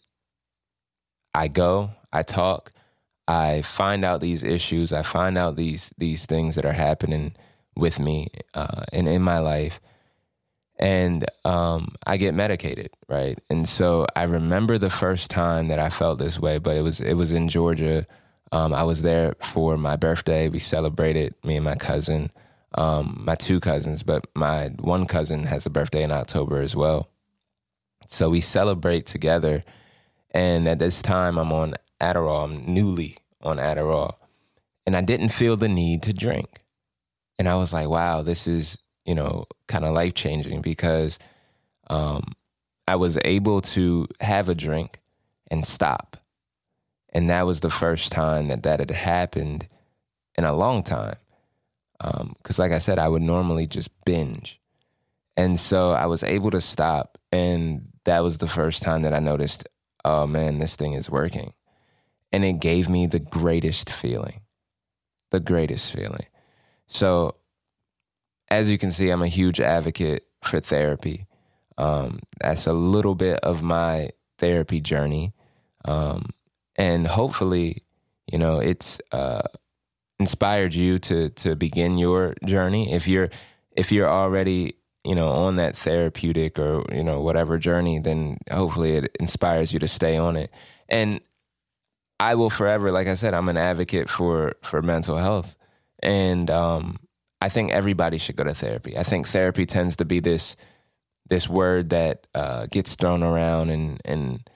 I 1.35 1.49
go, 1.49 1.91
I 2.13 2.23
talk, 2.23 2.73
I 3.27 3.63
find 3.63 4.05
out 4.05 4.21
these 4.21 4.45
issues, 4.45 4.93
I 4.93 5.03
find 5.03 5.39
out 5.39 5.57
these 5.57 5.93
these 5.97 6.27
things 6.27 6.57
that 6.57 6.65
are 6.65 6.73
happening 6.73 7.35
with 7.77 7.99
me 7.99 8.29
uh, 8.55 8.85
and 8.93 9.09
in 9.09 9.23
my 9.23 9.39
life, 9.39 9.81
and 10.79 11.25
um, 11.45 11.95
I 12.07 12.17
get 12.17 12.35
medicated, 12.35 12.91
right? 13.09 13.39
And 13.49 13.69
so 13.69 14.07
I 14.17 14.25
remember 14.25 14.79
the 14.79 14.91
first 14.91 15.31
time 15.31 15.69
that 15.69 15.79
I 15.79 15.91
felt 15.91 16.19
this 16.19 16.39
way, 16.41 16.59
but 16.59 16.77
it 16.77 16.83
was 16.83 17.01
it 17.01 17.15
was 17.15 17.33
in 17.33 17.49
Georgia. 17.49 18.07
Um, 18.51 18.75
I 18.75 18.83
was 18.83 19.03
there 19.03 19.35
for 19.43 19.77
my 19.77 19.97
birthday. 19.97 20.49
We 20.49 20.59
celebrated 20.59 21.35
me 21.43 21.57
and 21.57 21.65
my 21.65 21.77
cousin, 21.77 22.31
um, 22.75 23.23
my 23.25 23.35
two 23.35 23.61
cousins, 23.61 24.03
but 24.03 24.27
my 24.35 24.69
one 24.81 25.07
cousin 25.07 25.45
has 25.45 25.65
a 25.67 25.71
birthday 25.71 26.03
in 26.03 26.13
October 26.13 26.61
as 26.61 26.77
well. 26.77 27.09
So 28.07 28.29
we 28.29 28.41
celebrate 28.41 29.07
together. 29.07 29.63
And 30.33 30.69
at 30.69 30.79
this 30.79 31.03
time, 31.03 31.39
I'm 31.39 31.53
on 31.53 31.75
Adderall. 32.01 32.45
I'm 32.45 32.67
newly 32.73 33.19
on 33.43 33.59
Adderall. 33.59 34.17
And 34.87 34.97
I 34.97 35.01
didn't 35.01 35.29
feel 35.31 35.57
the 35.57 35.69
need 35.69 36.03
to 36.03 36.13
drink. 36.13 36.62
And 37.43 37.49
I 37.49 37.57
was 37.57 37.73
like, 37.73 37.89
wow, 37.89 38.23
this 38.23 38.47
is, 38.47 38.79
you 39.05 39.17
know, 39.17 39.47
kind 39.67 39.85
of 39.85 39.93
life 39.95 40.15
changing 40.15 40.63
because 40.63 41.19
um, 41.91 42.35
I 42.87 42.95
was 42.95 43.19
able 43.25 43.61
to 43.63 44.07
have 44.21 44.49
a 44.49 44.55
drink 44.55 45.01
and 45.51 45.67
stop. 45.67 46.19
And 47.13 47.29
that 47.31 47.45
was 47.45 47.59
the 47.59 47.69
first 47.69 48.13
time 48.13 48.47
that 48.47 48.63
that 48.63 48.79
had 48.79 48.93
happened 48.93 49.67
in 50.37 50.45
a 50.45 50.53
long 50.53 50.85
time. 50.85 51.17
Because, 52.01 52.61
um, 52.61 52.63
like 52.63 52.71
I 52.71 52.79
said, 52.79 53.01
I 53.01 53.09
would 53.09 53.23
normally 53.23 53.67
just 53.67 53.91
binge. 54.05 54.61
And 55.37 55.59
so 55.59 55.91
I 55.91 56.07
was 56.07 56.23
able 56.23 56.53
to 56.53 56.61
stop. 56.61 57.19
And 57.33 57.89
that 58.05 58.21
was 58.21 58.39
the 58.39 58.47
first 58.47 58.83
time 58.83 59.03
that 59.03 59.15
I 59.15 59.19
noticed, 59.19 59.69
oh 60.05 60.29
man, 60.29 60.61
this 60.61 60.77
thing 60.77 60.93
is 60.93 61.11
working. 61.11 61.55
And 62.31 62.45
it 62.45 62.61
gave 62.61 62.89
me 62.89 63.09
the 63.09 63.19
greatest 63.19 63.91
feeling, 63.91 64.43
the 65.33 65.41
greatest 65.41 65.93
feeling. 65.93 66.27
So, 66.93 67.37
as 68.51 68.71
you 68.71 68.79
can 68.79 68.91
see, 68.91 69.11
I'm 69.11 69.23
a 69.23 69.29
huge 69.29 69.61
advocate 69.61 70.27
for 70.43 70.61
therapy. 70.61 71.27
Um, 71.79 72.21
that's 72.41 72.67
a 72.67 72.73
little 72.73 73.15
bit 73.15 73.41
of 73.41 73.63
my 73.63 74.11
therapy 74.39 74.81
journey. 74.81 75.33
Um, 75.85 76.31
and 76.77 77.07
hopefully, 77.07 77.83
you 78.31 78.39
know, 78.39 78.61
it's 78.61 79.01
uh, 79.11 79.43
inspired 80.19 80.75
you 80.75 80.99
to 81.01 81.31
to 81.31 81.57
begin 81.57 81.99
your 81.99 82.35
journey. 82.45 82.93
If 82.93 83.09
you're 83.09 83.31
if 83.73 83.91
you're 83.91 84.11
already 84.11 84.77
you 85.05 85.15
know, 85.15 85.29
on 85.29 85.57
that 85.57 85.77
therapeutic 85.77 86.59
or, 86.59 86.85
you 86.93 87.03
know, 87.03 87.21
whatever 87.21 87.59
journey, 87.59 87.99
then 87.99 88.39
hopefully 88.51 88.93
it 88.93 89.17
inspires 89.19 89.73
you 89.73 89.79
to 89.81 89.89
stay 89.89 90.17
on 90.17 90.37
it. 90.37 90.51
And 90.89 91.21
I 92.21 92.37
will 92.37 92.51
forever, 92.51 92.93
like 92.93 93.09
I 93.09 93.15
said, 93.15 93.35
I'm 93.35 93.49
an 93.49 93.57
advocate 93.57 94.09
for 94.09 94.55
for 94.63 94.81
mental 94.81 95.17
health. 95.17 95.57
And 96.03 96.51
um, 96.51 96.99
I 97.41 97.49
think 97.49 97.73
everybody 97.73 98.19
should 98.19 98.37
go 98.37 98.45
to 98.45 98.55
therapy. 98.55 98.97
I 98.99 99.03
think 99.03 99.29
therapy 99.29 99.67
tends 99.67 99.97
to 99.97 100.05
be 100.05 100.21
this 100.21 100.57
this 101.29 101.49
word 101.49 101.91
that 101.91 102.27
uh, 102.35 102.67
gets 102.67 102.95
thrown 102.95 103.23
around 103.23 103.71
and 103.71 104.01
and 104.05 104.49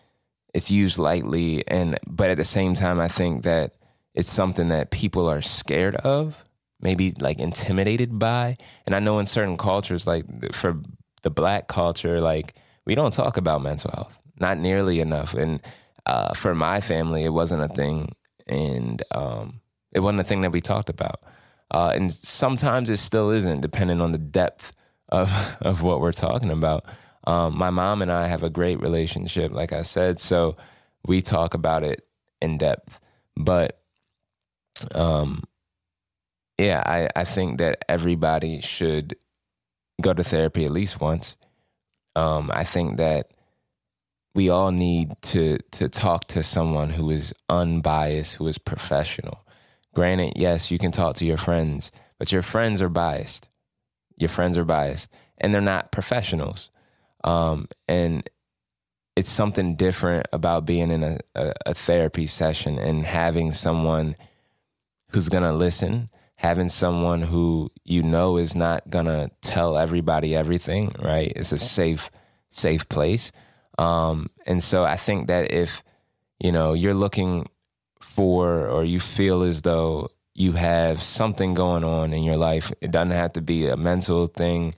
it's 0.53 0.71
used 0.71 0.99
lightly 0.99 1.67
and 1.69 1.99
but 2.07 2.29
at 2.29 2.37
the 2.37 2.45
same 2.45 2.75
time 2.75 3.01
I 3.01 3.09
think 3.09 3.45
that 3.45 3.75
it's 4.15 4.31
something 4.31 4.69
that 4.69 4.91
people 4.91 5.29
are 5.29 5.43
scared 5.43 5.95
of 5.97 6.45
maybe 6.81 7.13
like 7.21 7.39
intimidated 7.39 8.19
by. 8.19 8.57
And 8.85 8.95
I 8.95 8.99
know 8.99 9.19
in 9.19 9.27
certain 9.27 9.57
cultures, 9.57 10.07
like 10.07 10.25
for 10.53 10.81
the 11.23 11.31
black 11.31 11.69
culture, 11.69 12.21
like 12.21 12.55
we 12.85 12.95
don't 12.95 13.13
talk 13.13 13.37
about 13.37 13.63
mental 13.63 13.91
health, 13.91 14.17
not 14.39 14.59
nearly 14.59 15.01
enough. 15.01 15.35
And 15.35 15.63
uh, 16.05 16.35
for 16.35 16.55
my 16.55 16.81
family, 16.81 17.25
it 17.25 17.31
wasn't 17.31 17.63
a 17.63 17.69
thing, 17.69 18.13
and 18.47 19.03
um, 19.11 19.61
it 19.93 20.01
wasn't 20.01 20.21
a 20.21 20.25
thing 20.25 20.43
that 20.43 20.53
we 20.53 20.61
talked 20.61 20.89
about. 20.89 21.21
Uh, 21.71 21.93
and 21.95 22.13
sometimes 22.13 22.91
it 22.91 22.99
still 22.99 23.31
isn't, 23.31 23.61
depending 23.61 24.01
on 24.01 24.13
the 24.13 24.19
depth 24.19 24.73
of 25.09 25.57
of 25.61 25.83
what 25.83 26.01
we're 26.01 26.13
talking 26.13 26.51
about. 26.51 26.85
Um, 27.27 27.59
my 27.59 27.71
mom 27.71 28.03
and 28.03 28.13
I 28.13 28.29
have 28.29 28.45
a 28.45 28.51
great 28.51 28.81
relationship, 28.81 29.53
like 29.53 29.73
I 29.73 29.83
said, 29.83 30.21
so 30.21 30.57
we 31.05 31.23
talk 31.23 31.55
about 31.55 31.83
it 31.83 32.07
in 32.41 32.57
depth. 32.57 33.01
But 33.37 33.81
um, 34.95 35.43
yeah, 36.59 36.83
I, 36.87 37.09
I 37.21 37.25
think 37.25 37.59
that 37.59 37.85
everybody 37.89 38.61
should 38.61 39.17
go 40.01 40.13
to 40.13 40.25
therapy 40.25 40.65
at 40.65 40.71
least 40.71 41.01
once. 41.01 41.37
Um, 42.15 42.51
I 42.53 42.65
think 42.65 42.97
that 42.97 43.29
we 44.35 44.51
all 44.51 44.71
need 44.71 45.13
to 45.23 45.59
to 45.73 45.89
talk 45.89 46.27
to 46.29 46.43
someone 46.43 46.91
who 46.91 47.11
is 47.11 47.35
unbiased, 47.49 48.37
who 48.37 48.47
is 48.47 48.59
professional. 48.59 49.46
Granted, 49.97 50.35
yes, 50.37 50.71
you 50.71 50.77
can 50.77 50.93
talk 50.93 51.17
to 51.17 51.25
your 51.25 51.39
friends, 51.39 51.91
but 52.19 52.31
your 52.31 52.43
friends 52.43 52.83
are 52.83 52.91
biased. 52.91 53.49
Your 54.19 54.29
friends 54.29 54.59
are 54.59 54.65
biased, 54.65 55.11
and 55.39 55.55
they're 55.55 55.63
not 55.63 55.91
professionals. 55.91 56.71
Um, 57.25 57.67
and 57.89 58.29
it's 59.17 59.31
something 59.31 59.75
different 59.75 60.27
about 60.35 60.67
being 60.67 60.91
in 60.91 61.03
a, 61.03 61.19
a, 61.35 61.53
a 61.65 61.75
therapy 61.75 62.27
session 62.27 62.79
and 62.79 63.07
having 63.07 63.55
someone 63.55 64.17
who's 65.13 65.31
gonna 65.31 65.55
listen, 65.55 66.11
having 66.35 66.69
someone 66.69 67.23
who 67.23 67.73
you 67.83 68.03
know 68.03 68.37
is 68.37 68.55
not 68.55 68.91
gonna 68.91 69.31
tell 69.41 69.79
everybody 69.79 70.37
everything, 70.37 70.95
right? 70.99 71.33
It's 71.35 71.53
a 71.53 71.59
safe, 71.59 72.11
safe 72.51 72.87
place. 72.91 73.33
Um, 73.79 74.29
and 74.45 74.63
so 74.63 74.85
I 74.85 74.97
think 74.97 75.29
that 75.29 75.53
if 75.53 75.83
you 76.39 76.53
know 76.53 76.75
you're 76.75 76.93
looking 76.93 77.49
for 78.17 78.67
or 78.67 78.83
you 78.83 78.99
feel 78.99 79.43
as 79.43 79.61
though 79.61 80.09
you 80.35 80.53
have 80.53 81.03
something 81.03 81.53
going 81.53 81.85
on 81.85 82.15
in 82.15 82.23
your 82.23 82.39
life, 82.39 82.73
it 82.81 82.91
doesn't 82.91 83.11
have 83.11 83.35
to 83.35 83.43
be 83.43 83.67
a 83.67 83.77
mental 83.77 84.27
thing, 84.27 84.75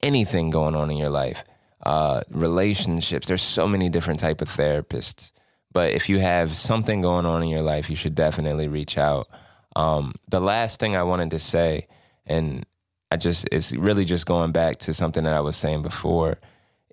anything 0.00 0.50
going 0.50 0.76
on 0.76 0.88
in 0.88 0.96
your 0.96 1.10
life. 1.10 1.42
Uh, 1.84 2.22
relationships. 2.30 3.26
There's 3.26 3.42
so 3.42 3.66
many 3.66 3.88
different 3.88 4.20
type 4.20 4.40
of 4.40 4.48
therapists, 4.48 5.32
but 5.72 5.92
if 5.92 6.08
you 6.08 6.20
have 6.20 6.56
something 6.56 7.02
going 7.02 7.26
on 7.26 7.42
in 7.42 7.48
your 7.48 7.62
life, 7.62 7.90
you 7.90 7.96
should 7.96 8.14
definitely 8.14 8.68
reach 8.68 8.96
out. 8.96 9.28
Um, 9.74 10.14
the 10.28 10.40
last 10.40 10.78
thing 10.78 10.94
I 10.94 11.02
wanted 11.02 11.30
to 11.32 11.38
say, 11.38 11.88
and 12.26 12.64
I 13.10 13.16
just 13.16 13.48
it's 13.50 13.72
really 13.72 14.04
just 14.04 14.26
going 14.26 14.52
back 14.52 14.78
to 14.80 14.94
something 14.94 15.24
that 15.24 15.34
I 15.34 15.40
was 15.40 15.56
saying 15.56 15.82
before, 15.82 16.38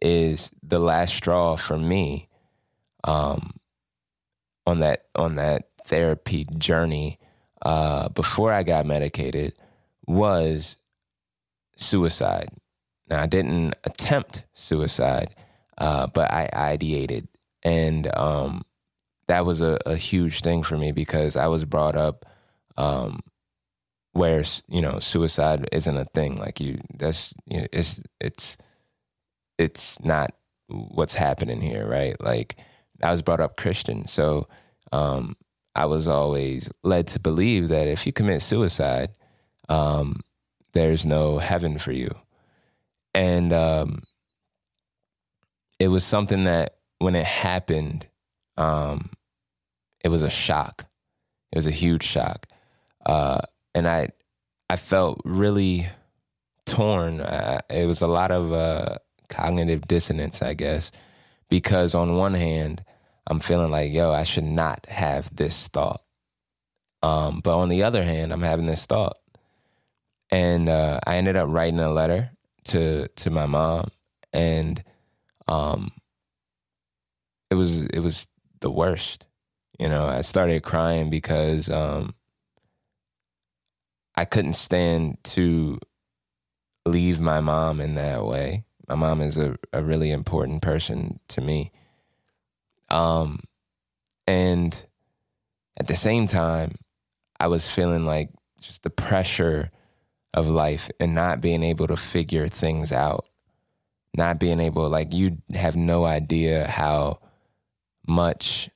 is 0.02 0.50
the 0.64 0.80
last 0.80 1.16
straw 1.16 1.56
for 1.58 1.78
me 1.78 2.28
um, 3.04 3.54
on 4.66 4.80
that 4.80 5.06
on 5.16 5.36
that 5.36 5.70
therapy 5.86 6.46
journey 6.58 7.20
uh, 7.62 8.10
before 8.10 8.52
I 8.52 8.64
got 8.64 8.86
medicated 8.86 9.54
was 10.06 10.78
suicide. 11.76 12.50
Now 13.10 13.22
I 13.22 13.26
didn't 13.28 13.76
attempt 13.84 14.46
suicide, 14.54 15.36
uh, 15.78 16.08
but 16.08 16.32
I 16.32 16.50
ideated, 16.54 17.28
and 17.64 18.08
um, 18.16 18.64
that 19.28 19.46
was 19.46 19.62
a, 19.62 19.80
a, 19.86 19.96
huge 19.96 20.42
thing 20.42 20.64
for 20.64 20.78
me 20.78 20.92
because 20.92 21.36
I 21.36 21.48
was 21.48 21.66
brought 21.66 21.96
up 21.96 22.26
um, 22.78 23.22
where 24.14 24.44
you 24.68 24.82
know 24.82 25.00
suicide 25.00 25.68
isn't 25.72 25.98
a 25.98 26.06
thing. 26.06 26.38
Like 26.38 26.60
you, 26.60 26.80
that's 26.96 27.34
you 27.48 27.62
know, 27.62 27.68
it's 27.72 28.00
it's 28.20 28.58
it's 29.58 30.00
not 30.04 30.34
what's 30.68 31.16
happening 31.16 31.62
here, 31.62 31.88
right? 31.88 32.20
Like 32.20 32.58
I 33.04 33.12
was 33.12 33.22
brought 33.22 33.40
up 33.40 33.58
Christian, 33.58 34.08
so 34.08 34.48
um, 34.92 35.36
I 35.76 35.86
was 35.86 36.08
always 36.08 36.72
led 36.84 37.08
to 37.08 37.20
believe 37.20 37.70
that 37.70 37.88
if 37.88 38.06
you 38.06 38.14
commit 38.14 38.42
suicide, 38.42 39.12
um, 39.68 40.22
there's 40.74 41.06
no 41.06 41.38
heaven 41.38 41.80
for 41.80 41.92
you, 41.92 42.14
and 43.14 43.52
um, 43.52 44.04
it 45.80 45.90
was 45.90 46.04
something 46.04 46.46
that 46.46 46.78
when 47.00 47.16
it 47.16 47.26
happened, 47.26 48.08
um, 48.58 49.12
it 50.04 50.10
was 50.10 50.24
a 50.24 50.30
shock. 50.30 50.86
It 51.52 51.58
was 51.58 51.68
a 51.68 51.72
huge 51.72 52.04
shock, 52.04 52.48
uh, 53.06 53.42
and 53.74 53.88
I 53.88 54.10
I 54.70 54.78
felt 54.78 55.22
really 55.26 55.88
torn. 56.66 57.20
It 57.70 57.86
was 57.86 58.02
a 58.02 58.08
lot 58.08 58.32
of 58.32 58.52
uh, 58.52 58.96
cognitive 59.30 59.88
dissonance, 59.88 60.42
I 60.42 60.54
guess, 60.54 60.92
because 61.50 61.96
on 61.96 62.18
one 62.18 62.34
hand, 62.34 62.84
I'm 63.28 63.40
feeling 63.40 63.72
like, 63.72 63.92
yo, 63.92 64.12
I 64.12 64.24
should 64.24 64.44
not 64.44 64.86
have 64.88 65.36
this 65.36 65.68
thought. 65.68 66.02
Um, 67.02 67.42
but 67.44 67.58
on 67.58 67.70
the 67.70 67.84
other 67.84 68.04
hand, 68.04 68.32
I'm 68.32 68.42
having 68.42 68.66
this 68.66 68.86
thought. 68.86 69.18
And 70.32 70.70
uh, 70.70 71.00
I 71.06 71.18
ended 71.18 71.36
up 71.36 71.50
writing 71.50 71.80
a 71.80 71.92
letter 71.92 72.32
to 72.66 73.08
to 73.08 73.30
my 73.30 73.46
mom, 73.46 73.90
and 74.34 74.84
um, 75.48 75.92
it 77.52 77.56
was 77.56 77.84
it 77.84 78.00
was 78.00 78.28
the 78.60 78.72
worst. 78.72 79.26
You 79.80 79.88
know, 79.88 80.08
I 80.08 80.22
started 80.22 80.64
crying 80.64 81.10
because 81.10 81.70
um, 81.70 82.16
I 84.16 84.26
couldn't 84.26 84.54
stand 84.54 85.18
to 85.26 85.80
leave 86.86 87.20
my 87.20 87.40
mom 87.40 87.80
in 87.82 87.96
that 87.96 88.26
way. 88.26 88.64
My 88.88 88.96
mom 88.96 89.22
is 89.22 89.38
a, 89.38 89.58
a 89.74 89.84
really 89.84 90.12
important 90.12 90.62
person 90.62 91.20
to 91.30 91.42
me. 91.42 91.72
Um, 92.90 93.42
and 94.28 94.86
at 95.78 95.88
the 95.88 95.96
same 95.96 96.28
time, 96.28 96.76
I 97.40 97.48
was 97.48 97.70
feeling 97.70 98.06
like 98.06 98.30
just 98.60 98.84
the 98.84 98.90
pressure 98.90 99.72
of 100.34 100.50
life 100.50 100.90
and 101.00 101.16
not 101.16 101.42
being 101.42 101.64
able 101.64 101.88
to 101.88 101.98
figure 101.98 102.48
things 102.48 102.92
out. 102.92 103.26
Not 104.18 104.40
being 104.40 104.62
able, 104.62 104.90
like, 104.90 105.14
you 105.14 105.38
have 105.54 105.76
no 105.76 106.06
idea 106.06 106.68
how 106.68 107.20
much 108.08 108.70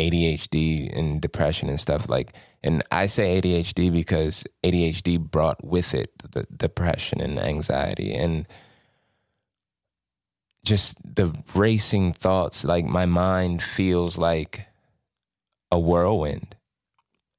ADHD 0.00 0.96
and 0.96 1.20
depression 1.20 1.68
and 1.68 1.80
stuff 1.80 2.08
like 2.08 2.32
and 2.62 2.82
I 2.90 3.06
say 3.06 3.40
ADHD 3.40 3.92
because 3.92 4.44
ADHD 4.64 5.18
brought 5.18 5.62
with 5.64 5.94
it 5.94 6.10
the 6.18 6.46
depression 6.56 7.20
and 7.20 7.38
anxiety 7.38 8.14
and 8.14 8.46
just 10.64 10.96
the 11.02 11.34
racing 11.54 12.12
thoughts 12.12 12.64
like 12.64 12.84
my 12.84 13.06
mind 13.06 13.62
feels 13.62 14.18
like 14.18 14.66
a 15.70 15.78
whirlwind. 15.78 16.56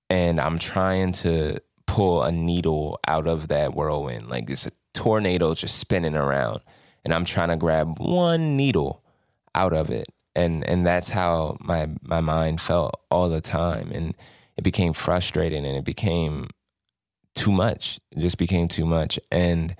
And 0.09 0.41
I'm 0.41 0.57
trying 0.57 1.11
to 1.13 1.59
pull 1.85 2.23
a 2.23 2.31
needle 2.31 2.99
out 3.07 3.27
of 3.27 3.49
that 3.49 3.73
whirlwind. 3.73 4.29
Like 4.29 4.49
it's 4.49 4.65
a 4.65 4.71
tornado 4.93 5.53
just 5.53 5.77
spinning 5.77 6.15
around 6.15 6.61
and 7.05 7.13
I'm 7.13 7.25
trying 7.25 7.49
to 7.49 7.55
grab 7.55 7.99
one 7.99 8.57
needle 8.57 9.03
out 9.55 9.73
of 9.73 9.89
it. 9.89 10.07
And 10.35 10.63
and 10.67 10.85
that's 10.85 11.09
how 11.09 11.57
my 11.59 11.89
my 12.01 12.21
mind 12.21 12.61
felt 12.61 12.99
all 13.09 13.29
the 13.29 13.41
time. 13.41 13.91
And 13.93 14.15
it 14.57 14.63
became 14.63 14.93
frustrating 14.93 15.65
and 15.65 15.75
it 15.77 15.85
became 15.85 16.49
too 17.35 17.51
much. 17.51 17.99
It 18.11 18.19
just 18.19 18.37
became 18.37 18.67
too 18.67 18.85
much. 18.85 19.19
And 19.31 19.75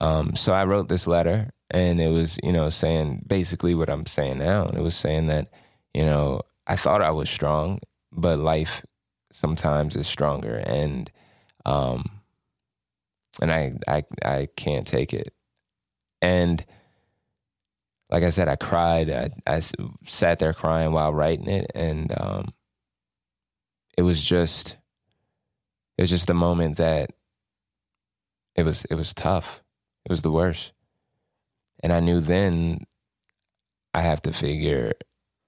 um, 0.00 0.34
so 0.34 0.52
i 0.52 0.64
wrote 0.64 0.88
this 0.88 1.06
letter 1.06 1.50
and 1.70 2.00
it 2.00 2.10
was 2.10 2.38
you 2.42 2.52
know 2.52 2.68
saying 2.68 3.22
basically 3.26 3.74
what 3.74 3.90
i'm 3.90 4.06
saying 4.06 4.38
now 4.38 4.64
and 4.64 4.76
it 4.76 4.82
was 4.82 4.96
saying 4.96 5.26
that 5.26 5.48
you 5.94 6.04
know 6.04 6.40
i 6.66 6.76
thought 6.76 7.02
i 7.02 7.10
was 7.10 7.30
strong 7.30 7.78
but 8.12 8.38
life 8.38 8.84
sometimes 9.32 9.96
is 9.96 10.06
stronger 10.06 10.62
and 10.66 11.10
um 11.64 12.04
and 13.40 13.52
i 13.52 13.72
i 13.88 14.02
i 14.24 14.48
can't 14.56 14.86
take 14.86 15.12
it 15.12 15.32
and 16.22 16.64
like 18.10 18.22
I 18.22 18.30
said, 18.30 18.48
I 18.48 18.56
cried. 18.56 19.10
I, 19.10 19.30
I 19.46 19.60
sat 20.04 20.38
there 20.38 20.52
crying 20.52 20.92
while 20.92 21.12
writing 21.12 21.48
it, 21.48 21.70
and 21.74 22.12
um, 22.18 22.52
it 23.96 24.02
was 24.02 24.22
just, 24.22 24.76
it 25.98 26.02
was 26.02 26.10
just 26.10 26.30
a 26.30 26.34
moment 26.34 26.76
that 26.76 27.10
it 28.54 28.64
was 28.64 28.84
it 28.86 28.94
was 28.94 29.12
tough. 29.12 29.62
It 30.06 30.10
was 30.10 30.22
the 30.22 30.30
worst, 30.30 30.70
and 31.82 31.92
I 31.92 31.98
knew 31.98 32.20
then 32.20 32.86
I 33.92 34.02
have 34.02 34.22
to 34.22 34.32
figure 34.32 34.92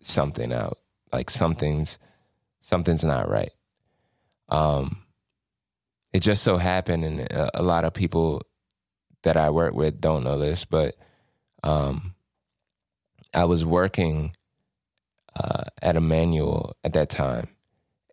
something 0.00 0.52
out. 0.52 0.80
Like 1.12 1.30
something's 1.30 2.00
something's 2.60 3.04
not 3.04 3.30
right. 3.30 3.52
Um, 4.48 5.04
it 6.12 6.22
just 6.22 6.42
so 6.42 6.56
happened, 6.56 7.04
and 7.04 7.20
a, 7.20 7.60
a 7.60 7.62
lot 7.62 7.84
of 7.84 7.94
people 7.94 8.42
that 9.22 9.36
I 9.36 9.50
work 9.50 9.74
with 9.74 10.00
don't 10.00 10.24
know 10.24 10.40
this, 10.40 10.64
but 10.64 10.96
um, 11.62 12.16
I 13.32 13.44
was 13.44 13.64
working 13.64 14.34
uh, 15.36 15.66
at 15.80 15.94
Emmanuel 15.94 16.76
at 16.82 16.94
that 16.94 17.10
time, 17.10 17.46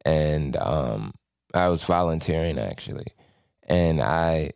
and 0.06 0.56
um, 0.58 1.16
I 1.56 1.70
was 1.70 1.82
volunteering 1.82 2.60
actually, 2.60 3.08
and 3.64 4.00
I 4.00 4.52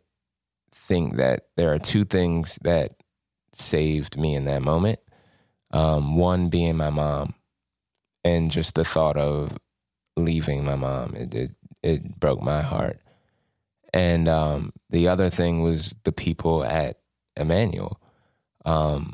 think 0.90 1.18
that 1.18 1.44
there 1.56 1.72
are 1.72 1.78
two 1.78 2.04
things 2.04 2.58
that 2.64 2.96
saved 3.54 4.18
me 4.20 4.34
in 4.34 4.46
that 4.46 4.64
moment. 4.64 5.00
Um, 5.72 6.18
one 6.18 6.50
being 6.50 6.78
my 6.78 6.90
mom, 6.90 7.36
and 8.24 8.50
just 8.50 8.74
the 8.74 8.84
thought 8.84 9.16
of 9.16 9.56
leaving 10.18 10.66
my 10.66 10.76
mom 10.76 11.16
it 11.16 11.34
it, 11.34 11.52
it 11.84 12.20
broke 12.20 12.42
my 12.42 12.62
heart. 12.62 13.00
And 13.94 14.28
um, 14.28 14.74
the 14.90 15.08
other 15.08 15.30
thing 15.30 15.62
was 15.62 15.96
the 16.04 16.12
people 16.12 16.64
at 16.64 16.98
Emmanuel. 17.38 18.02
Um, 18.66 19.14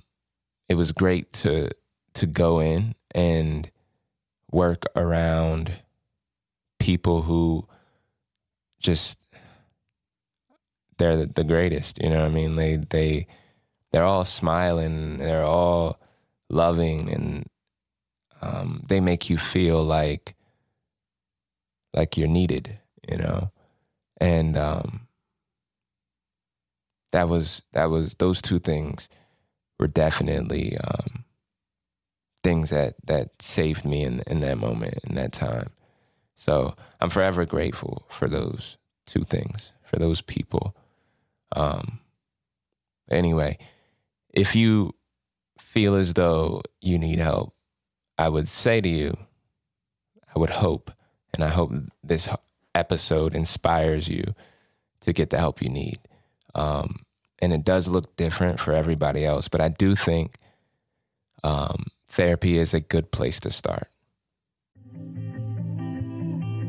it 0.69 0.75
was 0.75 0.93
great 0.93 1.33
to 1.43 1.69
to 2.13 2.25
go 2.25 2.61
in 2.61 2.95
and 3.13 3.69
work 4.49 4.85
around 4.95 5.73
people 6.79 7.23
who 7.23 7.67
just 8.79 9.17
they're 10.97 11.17
the, 11.17 11.25
the 11.27 11.43
greatest 11.43 12.01
you 12.01 12.09
know 12.09 12.21
what 12.21 12.25
i 12.25 12.33
mean 12.33 12.55
they 12.55 12.77
they 12.77 13.27
they're 13.91 14.03
all 14.03 14.25
smiling 14.25 15.17
they're 15.17 15.45
all 15.45 15.99
loving 16.49 17.11
and 17.11 17.45
um, 18.41 18.83
they 18.87 18.99
make 18.99 19.29
you 19.29 19.37
feel 19.37 19.83
like 19.83 20.35
like 21.93 22.17
you're 22.17 22.27
needed 22.27 22.79
you 23.09 23.17
know 23.17 23.51
and 24.19 24.57
um, 24.57 25.07
that 27.11 27.29
was 27.29 27.61
that 27.73 27.89
was 27.89 28.15
those 28.15 28.41
two 28.41 28.59
things 28.59 29.07
were 29.79 29.87
definitely 29.87 30.77
um, 30.77 31.23
things 32.43 32.69
that 32.69 32.95
that 33.05 33.41
saved 33.41 33.85
me 33.85 34.03
in 34.03 34.21
in 34.27 34.41
that 34.41 34.57
moment 34.57 34.99
in 35.07 35.15
that 35.15 35.31
time. 35.31 35.69
So 36.35 36.75
I'm 36.99 37.09
forever 37.09 37.45
grateful 37.45 38.05
for 38.09 38.27
those 38.27 38.77
two 39.05 39.23
things 39.23 39.71
for 39.83 39.97
those 39.97 40.21
people. 40.21 40.75
Um, 41.55 41.99
anyway, 43.09 43.57
if 44.33 44.55
you 44.55 44.93
feel 45.57 45.95
as 45.95 46.13
though 46.13 46.61
you 46.81 46.99
need 46.99 47.17
help, 47.17 47.55
I 48.17 48.29
would 48.29 48.47
say 48.47 48.81
to 48.81 48.89
you, 48.89 49.17
I 50.35 50.39
would 50.39 50.49
hope, 50.49 50.91
and 51.33 51.43
I 51.43 51.47
hope 51.47 51.71
this 52.03 52.29
episode 52.75 53.33
inspires 53.33 54.07
you 54.07 54.35
to 55.01 55.13
get 55.13 55.29
the 55.29 55.39
help 55.39 55.61
you 55.61 55.69
need. 55.69 55.99
Um, 56.53 57.03
and 57.39 57.53
it 57.53 57.63
does 57.63 57.87
look 57.87 58.15
different 58.15 58.59
for 58.59 58.73
everybody 58.73 59.25
else. 59.25 59.47
But 59.47 59.61
I 59.61 59.69
do 59.69 59.95
think 59.95 60.35
um, 61.43 61.87
therapy 62.09 62.57
is 62.57 62.73
a 62.73 62.79
good 62.79 63.11
place 63.11 63.39
to 63.41 63.51
start. 63.51 63.87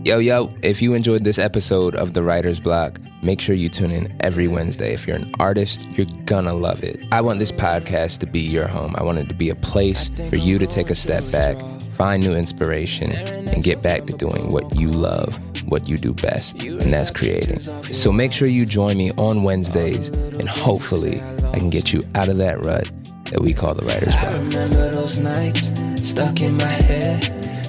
Yo, 0.04 0.18
yo, 0.18 0.54
if 0.62 0.80
you 0.80 0.94
enjoyed 0.94 1.24
this 1.24 1.38
episode 1.38 1.96
of 1.96 2.14
The 2.14 2.22
Writer's 2.22 2.60
Block, 2.60 3.00
Make 3.26 3.40
sure 3.40 3.56
you 3.56 3.68
tune 3.68 3.90
in 3.90 4.16
every 4.20 4.46
Wednesday. 4.46 4.94
If 4.94 5.04
you're 5.04 5.16
an 5.16 5.32
artist, 5.40 5.84
you're 5.98 6.06
gonna 6.26 6.54
love 6.54 6.84
it. 6.84 7.00
I 7.10 7.22
want 7.22 7.40
this 7.40 7.50
podcast 7.50 8.18
to 8.18 8.26
be 8.26 8.38
your 8.38 8.68
home. 8.68 8.94
I 8.96 9.02
want 9.02 9.18
it 9.18 9.28
to 9.28 9.34
be 9.34 9.50
a 9.50 9.56
place 9.56 10.10
for 10.30 10.36
you 10.36 10.58
to 10.58 10.66
take 10.68 10.90
a 10.90 10.94
step 10.94 11.28
back, 11.32 11.58
find 11.96 12.22
new 12.22 12.36
inspiration, 12.36 13.10
and 13.10 13.64
get 13.64 13.82
back 13.82 14.06
to 14.06 14.12
doing 14.12 14.52
what 14.52 14.76
you 14.76 14.92
love, 14.92 15.36
what 15.68 15.88
you 15.88 15.96
do 15.96 16.14
best, 16.14 16.62
and 16.62 16.92
that's 16.92 17.10
creating. 17.10 17.58
So 17.58 18.12
make 18.12 18.32
sure 18.32 18.46
you 18.46 18.64
join 18.64 18.96
me 18.96 19.10
on 19.18 19.42
Wednesdays, 19.42 20.06
and 20.38 20.48
hopefully, 20.48 21.20
I 21.52 21.58
can 21.58 21.68
get 21.68 21.92
you 21.92 22.02
out 22.14 22.28
of 22.28 22.36
that 22.36 22.64
rut 22.64 22.88
that 23.32 23.40
we 23.40 23.52
call 23.52 23.74
the 23.74 23.84
writer's 23.86 24.12
block. 24.12 24.34
I 24.34 24.36
remember 24.36 24.90
those 24.92 25.18
nights 25.18 25.72
stuck 26.00 26.42
in 26.42 26.56
my 26.56 26.64
head, 26.64 27.24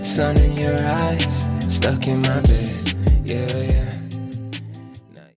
sun 0.06 0.38
in 0.38 0.56
your 0.56 0.78
eyes, 0.80 1.76
stuck 1.76 2.08
in 2.08 2.22
my 2.22 2.42
bed. 2.42 2.94
Yeah, 3.26 3.48
yeah. 3.48 3.77